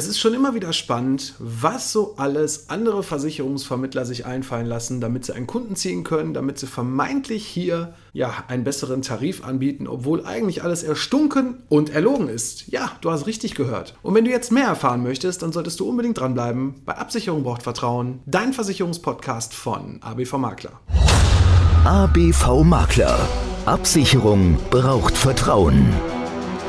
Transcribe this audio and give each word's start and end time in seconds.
Es 0.00 0.08
ist 0.08 0.18
schon 0.18 0.32
immer 0.32 0.54
wieder 0.54 0.72
spannend, 0.72 1.34
was 1.38 1.92
so 1.92 2.14
alles 2.16 2.70
andere 2.70 3.02
Versicherungsvermittler 3.02 4.06
sich 4.06 4.24
einfallen 4.24 4.64
lassen, 4.64 4.98
damit 5.02 5.26
sie 5.26 5.34
einen 5.34 5.46
Kunden 5.46 5.76
ziehen 5.76 6.04
können, 6.04 6.32
damit 6.32 6.58
sie 6.58 6.66
vermeintlich 6.66 7.44
hier 7.44 7.92
ja 8.14 8.32
einen 8.48 8.64
besseren 8.64 9.02
Tarif 9.02 9.44
anbieten, 9.44 9.86
obwohl 9.86 10.24
eigentlich 10.24 10.64
alles 10.64 10.84
erstunken 10.84 11.64
und 11.68 11.90
erlogen 11.90 12.30
ist. 12.30 12.68
Ja, 12.68 12.92
du 13.02 13.10
hast 13.10 13.26
richtig 13.26 13.54
gehört. 13.54 13.94
Und 14.00 14.14
wenn 14.14 14.24
du 14.24 14.30
jetzt 14.30 14.50
mehr 14.50 14.68
erfahren 14.68 15.02
möchtest, 15.02 15.42
dann 15.42 15.52
solltest 15.52 15.78
du 15.80 15.86
unbedingt 15.86 16.18
dranbleiben. 16.18 16.76
Bei 16.86 16.96
Absicherung 16.96 17.42
braucht 17.42 17.62
Vertrauen, 17.62 18.20
dein 18.24 18.54
Versicherungspodcast 18.54 19.52
von 19.52 19.98
ABV 20.00 20.38
Makler. 20.38 20.80
ABV 21.84 22.64
Makler. 22.64 23.28
Absicherung 23.66 24.56
braucht 24.70 25.14
Vertrauen. 25.18 25.92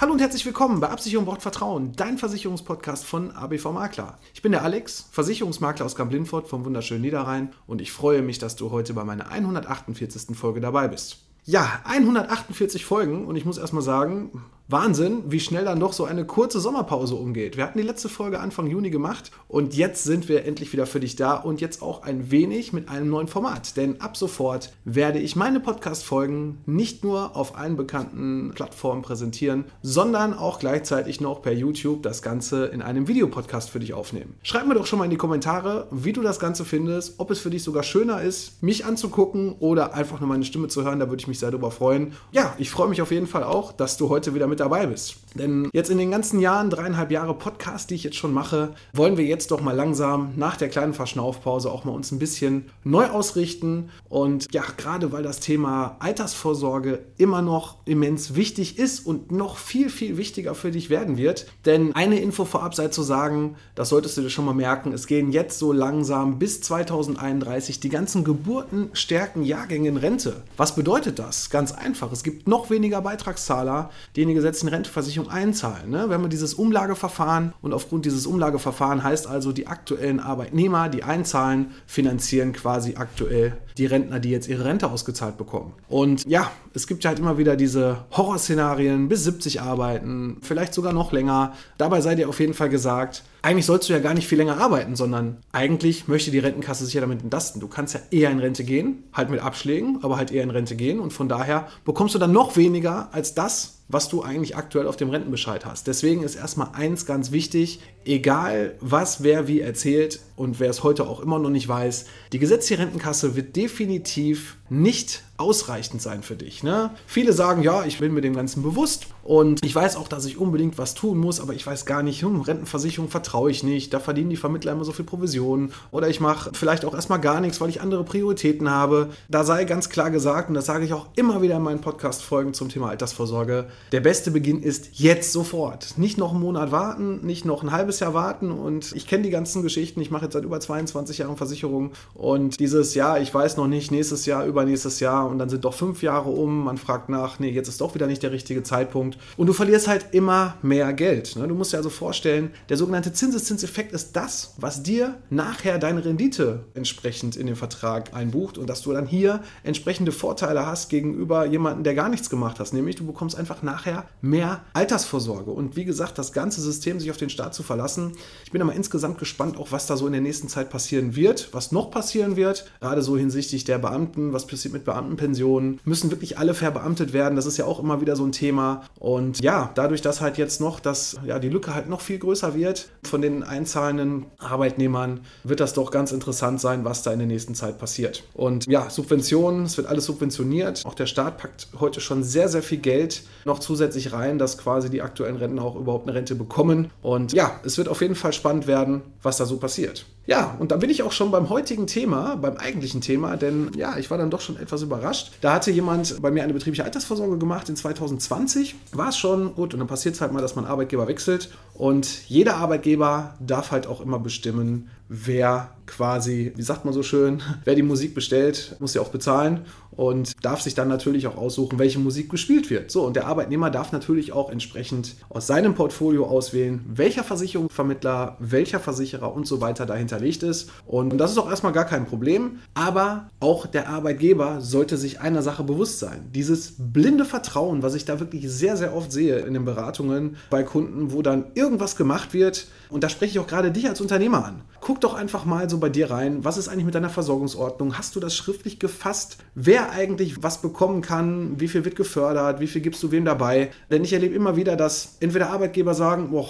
Hallo 0.00 0.14
und 0.14 0.20
herzlich 0.22 0.46
willkommen 0.46 0.80
bei 0.80 0.88
Absicherung 0.88 1.26
braucht 1.26 1.42
Vertrauen, 1.42 1.92
dein 1.94 2.16
Versicherungspodcast 2.16 3.04
von 3.04 3.32
ABV 3.32 3.66
Makler. 3.66 4.18
Ich 4.32 4.40
bin 4.40 4.50
der 4.50 4.62
Alex, 4.62 5.06
Versicherungsmakler 5.12 5.84
aus 5.84 5.94
Kamp-Lindfort 5.94 6.48
vom 6.48 6.64
wunderschönen 6.64 7.02
Niederrhein 7.02 7.52
und 7.66 7.82
ich 7.82 7.92
freue 7.92 8.22
mich, 8.22 8.38
dass 8.38 8.56
du 8.56 8.70
heute 8.70 8.94
bei 8.94 9.04
meiner 9.04 9.30
148. 9.30 10.34
Folge 10.34 10.62
dabei 10.62 10.88
bist. 10.88 11.18
Ja, 11.44 11.82
148 11.84 12.86
Folgen 12.86 13.26
und 13.26 13.36
ich 13.36 13.44
muss 13.44 13.58
erstmal 13.58 13.82
sagen, 13.82 14.42
Wahnsinn, 14.70 15.24
wie 15.26 15.40
schnell 15.40 15.64
dann 15.64 15.80
doch 15.80 15.92
so 15.92 16.04
eine 16.04 16.24
kurze 16.24 16.60
Sommerpause 16.60 17.16
umgeht. 17.16 17.56
Wir 17.56 17.64
hatten 17.64 17.78
die 17.78 17.84
letzte 17.84 18.08
Folge 18.08 18.38
Anfang 18.38 18.68
Juni 18.68 18.90
gemacht 18.90 19.32
und 19.48 19.74
jetzt 19.74 20.04
sind 20.04 20.28
wir 20.28 20.44
endlich 20.44 20.72
wieder 20.72 20.86
für 20.86 21.00
dich 21.00 21.16
da 21.16 21.34
und 21.34 21.60
jetzt 21.60 21.82
auch 21.82 22.04
ein 22.04 22.30
wenig 22.30 22.72
mit 22.72 22.88
einem 22.88 23.10
neuen 23.10 23.26
Format. 23.26 23.76
Denn 23.76 24.00
ab 24.00 24.16
sofort 24.16 24.72
werde 24.84 25.18
ich 25.18 25.34
meine 25.34 25.58
Podcast-Folgen 25.58 26.58
nicht 26.66 27.02
nur 27.02 27.34
auf 27.34 27.58
allen 27.58 27.76
bekannten 27.76 28.52
Plattformen 28.54 29.02
präsentieren, 29.02 29.64
sondern 29.82 30.34
auch 30.34 30.60
gleichzeitig 30.60 31.20
noch 31.20 31.42
per 31.42 31.52
YouTube 31.52 32.04
das 32.04 32.22
Ganze 32.22 32.66
in 32.66 32.80
einem 32.80 33.08
Videopodcast 33.08 33.70
für 33.70 33.80
dich 33.80 33.92
aufnehmen. 33.92 34.36
Schreib 34.44 34.68
mir 34.68 34.74
doch 34.74 34.86
schon 34.86 35.00
mal 35.00 35.06
in 35.06 35.10
die 35.10 35.16
Kommentare, 35.16 35.88
wie 35.90 36.12
du 36.12 36.22
das 36.22 36.38
Ganze 36.38 36.64
findest, 36.64 37.18
ob 37.18 37.32
es 37.32 37.40
für 37.40 37.50
dich 37.50 37.64
sogar 37.64 37.82
schöner 37.82 38.22
ist, 38.22 38.62
mich 38.62 38.84
anzugucken 38.84 39.56
oder 39.58 39.94
einfach 39.94 40.20
nur 40.20 40.28
meine 40.28 40.44
Stimme 40.44 40.68
zu 40.68 40.84
hören. 40.84 41.00
Da 41.00 41.08
würde 41.08 41.20
ich 41.20 41.26
mich 41.26 41.40
sehr 41.40 41.50
darüber 41.50 41.72
freuen. 41.72 42.12
Ja, 42.30 42.54
ich 42.58 42.70
freue 42.70 42.88
mich 42.88 43.02
auf 43.02 43.10
jeden 43.10 43.26
Fall 43.26 43.42
auch, 43.42 43.72
dass 43.72 43.96
du 43.96 44.08
heute 44.10 44.32
wieder 44.32 44.46
mit 44.46 44.59
dabei 44.60 44.86
bist. 44.86 45.16
Denn 45.34 45.70
jetzt 45.72 45.90
in 45.90 45.98
den 45.98 46.10
ganzen 46.10 46.40
Jahren, 46.40 46.70
dreieinhalb 46.70 47.10
Jahre 47.10 47.34
Podcast, 47.34 47.90
die 47.90 47.94
ich 47.94 48.04
jetzt 48.04 48.16
schon 48.16 48.32
mache, 48.32 48.74
wollen 48.92 49.16
wir 49.16 49.24
jetzt 49.24 49.50
doch 49.50 49.60
mal 49.60 49.74
langsam 49.74 50.32
nach 50.36 50.56
der 50.56 50.68
kleinen 50.68 50.94
Verschnaufpause 50.94 51.70
auch 51.70 51.84
mal 51.84 51.92
uns 51.92 52.10
ein 52.10 52.18
bisschen 52.18 52.66
neu 52.82 53.06
ausrichten. 53.06 53.90
Und 54.08 54.52
ja, 54.52 54.64
gerade 54.76 55.12
weil 55.12 55.22
das 55.22 55.40
Thema 55.40 55.96
Altersvorsorge 56.00 57.00
immer 57.16 57.42
noch 57.42 57.76
immens 57.84 58.34
wichtig 58.34 58.78
ist 58.78 59.06
und 59.06 59.30
noch 59.30 59.56
viel, 59.56 59.88
viel 59.88 60.16
wichtiger 60.16 60.54
für 60.54 60.70
dich 60.70 60.90
werden 60.90 61.16
wird. 61.16 61.46
Denn 61.64 61.94
eine 61.94 62.20
Info 62.20 62.44
vorab 62.44 62.74
sei 62.74 62.88
zu 62.88 63.02
sagen, 63.02 63.56
das 63.74 63.90
solltest 63.90 64.16
du 64.16 64.22
dir 64.22 64.30
schon 64.30 64.44
mal 64.44 64.54
merken, 64.54 64.92
es 64.92 65.06
gehen 65.06 65.30
jetzt 65.30 65.58
so 65.58 65.72
langsam 65.72 66.38
bis 66.38 66.60
2031 66.60 67.78
die 67.80 67.88
ganzen 67.88 68.24
Geburten 68.24 68.90
stärken 68.94 69.44
Jahrgänge 69.44 69.88
in 69.88 69.96
Rente. 69.96 70.42
Was 70.56 70.74
bedeutet 70.74 71.18
das? 71.18 71.50
Ganz 71.50 71.72
einfach, 71.72 72.10
es 72.12 72.24
gibt 72.24 72.48
noch 72.48 72.70
weniger 72.70 73.00
Beitragszahler, 73.00 73.90
die 74.16 74.22
in 74.22 74.28
die 74.28 74.34
gesetzlichen 74.50 74.74
Renteversicherung 74.74 75.30
einzahlen. 75.30 75.90
Ne? 75.90 76.08
Wir 76.08 76.14
haben 76.14 76.28
dieses 76.28 76.54
Umlageverfahren 76.54 77.52
und 77.62 77.72
aufgrund 77.72 78.04
dieses 78.04 78.26
Umlageverfahrens 78.26 79.02
heißt 79.02 79.26
also, 79.26 79.52
die 79.52 79.68
aktuellen 79.68 80.18
Arbeitnehmer, 80.18 80.88
die 80.88 81.04
einzahlen, 81.04 81.70
finanzieren 81.86 82.52
quasi 82.52 82.96
aktuell 82.96 83.56
die 83.78 83.86
Rentner, 83.86 84.18
die 84.18 84.30
jetzt 84.30 84.48
ihre 84.48 84.64
Rente 84.64 84.90
ausgezahlt 84.90 85.38
bekommen. 85.38 85.72
Und 85.88 86.26
ja, 86.26 86.50
es 86.74 86.86
gibt 86.86 87.04
halt 87.04 87.18
immer 87.18 87.38
wieder 87.38 87.56
diese 87.56 88.04
Horrorszenarien, 88.10 89.08
bis 89.08 89.24
70 89.24 89.62
arbeiten, 89.62 90.38
vielleicht 90.42 90.74
sogar 90.74 90.92
noch 90.92 91.12
länger. 91.12 91.54
Dabei 91.78 92.00
sei 92.00 92.16
dir 92.16 92.28
auf 92.28 92.40
jeden 92.40 92.54
Fall 92.54 92.68
gesagt, 92.68 93.22
eigentlich 93.42 93.66
sollst 93.66 93.88
du 93.88 93.92
ja 93.92 94.00
gar 94.00 94.14
nicht 94.14 94.28
viel 94.28 94.36
länger 94.36 94.58
arbeiten, 94.58 94.96
sondern 94.96 95.38
eigentlich 95.52 96.08
möchte 96.08 96.30
die 96.30 96.40
Rentenkasse 96.40 96.84
sich 96.84 96.94
ja 96.94 97.00
damit 97.00 97.22
entlasten. 97.22 97.60
Du 97.60 97.68
kannst 97.68 97.94
ja 97.94 98.00
eher 98.10 98.30
in 98.30 98.40
Rente 98.40 98.64
gehen, 98.64 99.04
halt 99.12 99.30
mit 99.30 99.40
Abschlägen, 99.40 100.00
aber 100.02 100.16
halt 100.16 100.30
eher 100.30 100.42
in 100.42 100.50
Rente 100.50 100.76
gehen 100.76 101.00
und 101.00 101.12
von 101.12 101.28
daher 101.28 101.68
bekommst 101.84 102.14
du 102.14 102.18
dann 102.18 102.32
noch 102.32 102.56
weniger 102.56 103.08
als 103.12 103.34
das, 103.34 103.79
was 103.90 104.08
du 104.08 104.22
eigentlich 104.22 104.56
aktuell 104.56 104.86
auf 104.86 104.96
dem 104.96 105.10
Rentenbescheid 105.10 105.64
hast. 105.66 105.86
Deswegen 105.86 106.22
ist 106.22 106.36
erstmal 106.36 106.70
eins 106.74 107.06
ganz 107.06 107.32
wichtig, 107.32 107.80
egal 108.04 108.76
was 108.80 109.22
wer 109.22 109.48
wie 109.48 109.60
erzählt 109.60 110.20
und 110.36 110.60
wer 110.60 110.70
es 110.70 110.82
heute 110.82 111.08
auch 111.08 111.20
immer 111.20 111.38
noch 111.38 111.50
nicht 111.50 111.68
weiß, 111.68 112.06
die 112.32 112.38
gesetzliche 112.38 112.80
Rentenkasse 112.80 113.36
wird 113.36 113.56
definitiv 113.56 114.56
nicht 114.70 115.22
ausreichend 115.40 116.02
sein 116.02 116.22
für 116.22 116.36
dich. 116.36 116.62
Ne? 116.62 116.90
Viele 117.06 117.32
sagen, 117.32 117.62
ja, 117.62 117.84
ich 117.84 117.98
bin 117.98 118.12
mir 118.12 118.20
dem 118.20 118.36
Ganzen 118.36 118.62
bewusst 118.62 119.06
und 119.22 119.64
ich 119.64 119.74
weiß 119.74 119.96
auch, 119.96 120.06
dass 120.06 120.26
ich 120.26 120.38
unbedingt 120.38 120.76
was 120.76 120.94
tun 120.94 121.18
muss, 121.18 121.40
aber 121.40 121.54
ich 121.54 121.66
weiß 121.66 121.86
gar 121.86 122.02
nicht, 122.02 122.22
hm, 122.22 122.42
Rentenversicherung 122.42 123.08
vertraue 123.08 123.50
ich 123.50 123.62
nicht, 123.62 123.92
da 123.94 124.00
verdienen 124.00 124.30
die 124.30 124.36
Vermittler 124.36 124.72
immer 124.72 124.84
so 124.84 124.92
viel 124.92 125.04
Provisionen 125.04 125.72
oder 125.90 126.08
ich 126.08 126.20
mache 126.20 126.50
vielleicht 126.52 126.84
auch 126.84 126.94
erstmal 126.94 127.20
gar 127.20 127.40
nichts, 127.40 127.60
weil 127.60 127.70
ich 127.70 127.80
andere 127.80 128.04
Prioritäten 128.04 128.70
habe. 128.70 129.08
Da 129.28 129.44
sei 129.44 129.64
ganz 129.64 129.88
klar 129.88 130.10
gesagt, 130.10 130.50
und 130.50 130.54
das 130.54 130.66
sage 130.66 130.84
ich 130.84 130.92
auch 130.92 131.06
immer 131.16 131.40
wieder 131.40 131.56
in 131.56 131.62
meinen 131.62 131.80
Podcast-Folgen 131.80 132.52
zum 132.52 132.68
Thema 132.68 132.90
Altersvorsorge, 132.90 133.66
der 133.92 134.00
beste 134.00 134.30
Beginn 134.30 134.62
ist 134.62 134.90
jetzt 134.92 135.32
sofort. 135.32 135.96
Nicht 135.96 136.18
noch 136.18 136.32
einen 136.32 136.40
Monat 136.40 136.70
warten, 136.70 137.24
nicht 137.24 137.46
noch 137.46 137.62
ein 137.62 137.72
halbes 137.72 138.00
Jahr 138.00 138.12
warten 138.12 138.50
und 138.50 138.92
ich 138.94 139.06
kenne 139.06 139.22
die 139.22 139.30
ganzen 139.30 139.62
Geschichten, 139.62 140.00
ich 140.02 140.10
mache 140.10 140.24
jetzt 140.24 140.34
seit 140.34 140.44
über 140.44 140.60
22 140.60 141.18
Jahren 141.18 141.38
Versicherung 141.38 141.92
und 142.14 142.60
dieses 142.60 142.94
Jahr, 142.94 143.20
ich 143.20 143.32
weiß 143.32 143.56
noch 143.56 143.68
nicht, 143.68 143.90
nächstes 143.90 144.26
Jahr, 144.26 144.44
übernächstes 144.60 145.00
Jahr 145.00 145.28
und 145.28 145.38
dann 145.38 145.48
sind 145.48 145.64
doch 145.64 145.74
fünf 145.74 146.02
Jahre 146.02 146.30
um, 146.30 146.64
man 146.64 146.78
fragt 146.78 147.08
nach, 147.08 147.38
nee, 147.38 147.50
jetzt 147.50 147.68
ist 147.68 147.80
doch 147.80 147.94
wieder 147.94 148.06
nicht 148.06 148.22
der 148.22 148.32
richtige 148.32 148.62
Zeitpunkt 148.62 149.18
und 149.36 149.46
du 149.46 149.52
verlierst 149.52 149.88
halt 149.88 150.06
immer 150.12 150.56
mehr 150.62 150.92
Geld. 150.92 151.36
Ne? 151.36 151.48
Du 151.48 151.54
musst 151.54 151.72
dir 151.72 151.78
also 151.78 151.90
vorstellen, 151.90 152.50
der 152.68 152.76
sogenannte 152.76 153.12
Zinseszinseffekt 153.12 153.92
ist 153.92 154.14
das, 154.16 154.54
was 154.58 154.82
dir 154.82 155.18
nachher 155.30 155.78
deine 155.78 156.04
Rendite 156.04 156.64
entsprechend 156.74 157.36
in 157.36 157.46
den 157.46 157.56
Vertrag 157.56 158.14
einbucht 158.14 158.58
und 158.58 158.68
dass 158.68 158.82
du 158.82 158.92
dann 158.92 159.06
hier 159.06 159.40
entsprechende 159.62 160.12
Vorteile 160.12 160.66
hast 160.66 160.88
gegenüber 160.88 161.46
jemandem, 161.46 161.84
der 161.84 161.94
gar 161.94 162.08
nichts 162.08 162.30
gemacht 162.30 162.58
hat. 162.60 162.72
Nämlich 162.72 162.96
du 162.96 163.06
bekommst 163.06 163.36
einfach 163.36 163.62
nachher 163.62 164.04
mehr 164.20 164.62
Altersvorsorge. 164.74 165.50
Und 165.50 165.76
wie 165.76 165.84
gesagt, 165.84 166.18
das 166.18 166.32
ganze 166.32 166.60
System 166.60 167.00
sich 167.00 167.10
auf 167.10 167.16
den 167.16 167.30
Staat 167.30 167.54
zu 167.54 167.62
verlassen. 167.62 168.12
Ich 168.44 168.52
bin 168.52 168.62
aber 168.62 168.74
insgesamt 168.74 169.18
gespannt, 169.18 169.56
auch 169.56 169.72
was 169.72 169.86
da 169.86 169.96
so 169.96 170.06
in 170.06 170.12
der 170.12 170.20
nächsten 170.20 170.48
Zeit 170.48 170.70
passieren 170.70 171.16
wird, 171.16 171.48
was 171.52 171.72
noch 171.72 171.90
passieren 171.90 172.36
wird, 172.36 172.70
gerade 172.80 173.02
so 173.02 173.16
hinsichtlich 173.16 173.64
der 173.64 173.78
Beamten, 173.78 174.32
was 174.32 174.46
passiert 174.50 174.74
mit 174.74 174.84
Beamtenpensionen. 174.84 175.80
Müssen 175.84 176.10
wirklich 176.10 176.38
alle 176.38 176.54
verbeamtet 176.54 177.12
werden? 177.12 177.36
Das 177.36 177.46
ist 177.46 177.56
ja 177.56 177.64
auch 177.64 177.80
immer 177.80 178.00
wieder 178.00 178.16
so 178.16 178.24
ein 178.24 178.32
Thema. 178.32 178.82
Und 178.98 179.40
ja, 179.42 179.70
dadurch, 179.74 180.02
dass 180.02 180.20
halt 180.20 180.38
jetzt 180.38 180.60
noch, 180.60 180.80
dass 180.80 181.16
ja, 181.24 181.38
die 181.38 181.48
Lücke 181.48 181.74
halt 181.74 181.88
noch 181.88 182.00
viel 182.00 182.18
größer 182.18 182.54
wird 182.54 182.88
von 183.04 183.22
den 183.22 183.42
einzahlenden 183.42 184.26
Arbeitnehmern, 184.38 185.20
wird 185.44 185.60
das 185.60 185.72
doch 185.72 185.90
ganz 185.90 186.12
interessant 186.12 186.60
sein, 186.60 186.84
was 186.84 187.02
da 187.02 187.12
in 187.12 187.18
der 187.18 187.28
nächsten 187.28 187.54
Zeit 187.54 187.78
passiert. 187.78 188.24
Und 188.34 188.66
ja, 188.66 188.90
Subventionen, 188.90 189.64
es 189.64 189.76
wird 189.76 189.86
alles 189.86 190.04
subventioniert. 190.04 190.84
Auch 190.84 190.94
der 190.94 191.06
Staat 191.06 191.38
packt 191.38 191.68
heute 191.78 192.00
schon 192.00 192.22
sehr, 192.22 192.48
sehr 192.48 192.62
viel 192.62 192.78
Geld 192.78 193.22
noch 193.44 193.58
zusätzlich 193.58 194.12
rein, 194.12 194.38
dass 194.38 194.58
quasi 194.58 194.90
die 194.90 195.02
aktuellen 195.02 195.36
Rentner 195.36 195.62
auch 195.62 195.76
überhaupt 195.76 196.08
eine 196.08 196.16
Rente 196.16 196.34
bekommen. 196.34 196.90
Und 197.02 197.32
ja, 197.32 197.60
es 197.64 197.78
wird 197.78 197.88
auf 197.88 198.00
jeden 198.00 198.14
Fall 198.14 198.32
spannend 198.32 198.66
werden, 198.66 199.02
was 199.22 199.36
da 199.36 199.46
so 199.46 199.58
passiert. 199.58 200.06
Ja, 200.30 200.54
und 200.60 200.70
dann 200.70 200.78
bin 200.78 200.90
ich 200.90 201.02
auch 201.02 201.10
schon 201.10 201.32
beim 201.32 201.48
heutigen 201.48 201.88
Thema, 201.88 202.36
beim 202.36 202.56
eigentlichen 202.56 203.00
Thema, 203.00 203.36
denn 203.36 203.72
ja, 203.76 203.98
ich 203.98 204.12
war 204.12 204.18
dann 204.18 204.30
doch 204.30 204.40
schon 204.40 204.56
etwas 204.56 204.80
überrascht. 204.80 205.32
Da 205.40 205.52
hatte 205.54 205.72
jemand 205.72 206.22
bei 206.22 206.30
mir 206.30 206.44
eine 206.44 206.52
betriebliche 206.52 206.84
Altersvorsorge 206.84 207.36
gemacht 207.36 207.68
in 207.68 207.74
2020. 207.74 208.76
War 208.92 209.08
es 209.08 209.16
schon 209.16 209.56
gut 209.56 209.74
und 209.74 209.80
dann 209.80 209.88
passiert 209.88 210.14
es 210.14 210.20
halt 210.20 210.32
mal, 210.32 210.40
dass 210.40 210.54
man 210.54 210.66
Arbeitgeber 210.66 211.08
wechselt 211.08 211.50
und 211.74 212.28
jeder 212.28 212.58
Arbeitgeber 212.58 213.34
darf 213.40 213.72
halt 213.72 213.88
auch 213.88 214.00
immer 214.00 214.20
bestimmen, 214.20 214.88
wer 215.12 215.72
quasi, 215.86 216.52
wie 216.54 216.62
sagt 216.62 216.84
man 216.84 216.94
so 216.94 217.02
schön, 217.02 217.42
wer 217.64 217.74
die 217.74 217.82
Musik 217.82 218.14
bestellt, 218.14 218.76
muss 218.78 218.94
ja 218.94 219.02
auch 219.02 219.08
bezahlen 219.08 219.66
und 219.90 220.32
darf 220.42 220.62
sich 220.62 220.74
dann 220.74 220.88
natürlich 220.88 221.26
auch 221.26 221.36
aussuchen, 221.36 221.80
welche 221.80 221.98
Musik 221.98 222.30
gespielt 222.30 222.70
wird. 222.70 222.92
So, 222.92 223.04
und 223.04 223.16
der 223.16 223.26
Arbeitnehmer 223.26 223.70
darf 223.70 223.90
natürlich 223.90 224.32
auch 224.32 224.50
entsprechend 224.50 225.16
aus 225.28 225.48
seinem 225.48 225.74
Portfolio 225.74 226.26
auswählen, 226.26 226.84
welcher 226.86 227.24
Versicherungsvermittler, 227.24 228.36
welcher 228.38 228.78
Versicherer 228.78 229.34
und 229.34 229.48
so 229.48 229.60
weiter 229.60 229.84
dahinterlegt 229.84 230.44
ist. 230.44 230.70
Und 230.86 231.18
das 231.18 231.32
ist 231.32 231.38
auch 231.38 231.50
erstmal 231.50 231.72
gar 231.72 231.86
kein 231.86 232.06
Problem, 232.06 232.60
aber 232.72 233.28
auch 233.40 233.66
der 233.66 233.88
Arbeitgeber 233.88 234.60
sollte 234.60 234.96
sich 234.96 235.20
einer 235.20 235.42
Sache 235.42 235.64
bewusst 235.64 235.98
sein. 235.98 236.30
Dieses 236.32 236.74
blinde 236.78 237.24
Vertrauen, 237.24 237.82
was 237.82 237.94
ich 237.94 238.04
da 238.04 238.20
wirklich 238.20 238.48
sehr, 238.48 238.76
sehr 238.76 238.94
oft 238.94 239.10
sehe 239.10 239.40
in 239.40 239.54
den 239.54 239.64
Beratungen 239.64 240.36
bei 240.50 240.62
Kunden, 240.62 241.12
wo 241.12 241.20
dann 241.20 241.46
irgendwas 241.54 241.96
gemacht 241.96 242.32
wird, 242.32 242.68
und 242.90 243.04
da 243.04 243.08
spreche 243.08 243.32
ich 243.32 243.38
auch 243.38 243.46
gerade 243.46 243.70
dich 243.70 243.88
als 243.88 244.00
Unternehmer 244.00 244.44
an. 244.44 244.62
Guck 244.80 245.00
doch 245.00 245.14
einfach 245.14 245.44
mal 245.44 245.68
so 245.70 245.78
bei 245.78 245.88
dir 245.88 246.10
rein? 246.10 246.44
Was 246.44 246.56
ist 246.56 246.68
eigentlich 246.68 246.84
mit 246.84 246.94
deiner 246.94 247.10
Versorgungsordnung? 247.10 247.98
Hast 247.98 248.16
du 248.16 248.20
das 248.20 248.36
schriftlich 248.36 248.78
gefasst? 248.78 249.38
Wer 249.54 249.92
eigentlich 249.92 250.42
was 250.42 250.62
bekommen 250.62 251.02
kann? 251.02 251.60
Wie 251.60 251.68
viel 251.68 251.84
wird 251.84 251.96
gefördert? 251.96 252.60
Wie 252.60 252.66
viel 252.66 252.80
gibst 252.80 253.02
du 253.02 253.10
wem 253.10 253.24
dabei? 253.24 253.70
Denn 253.90 254.04
ich 254.04 254.12
erlebe 254.12 254.34
immer 254.34 254.56
wieder, 254.56 254.76
dass 254.76 255.16
entweder 255.20 255.50
Arbeitgeber 255.50 255.94
sagen, 255.94 256.30
boah, 256.30 256.48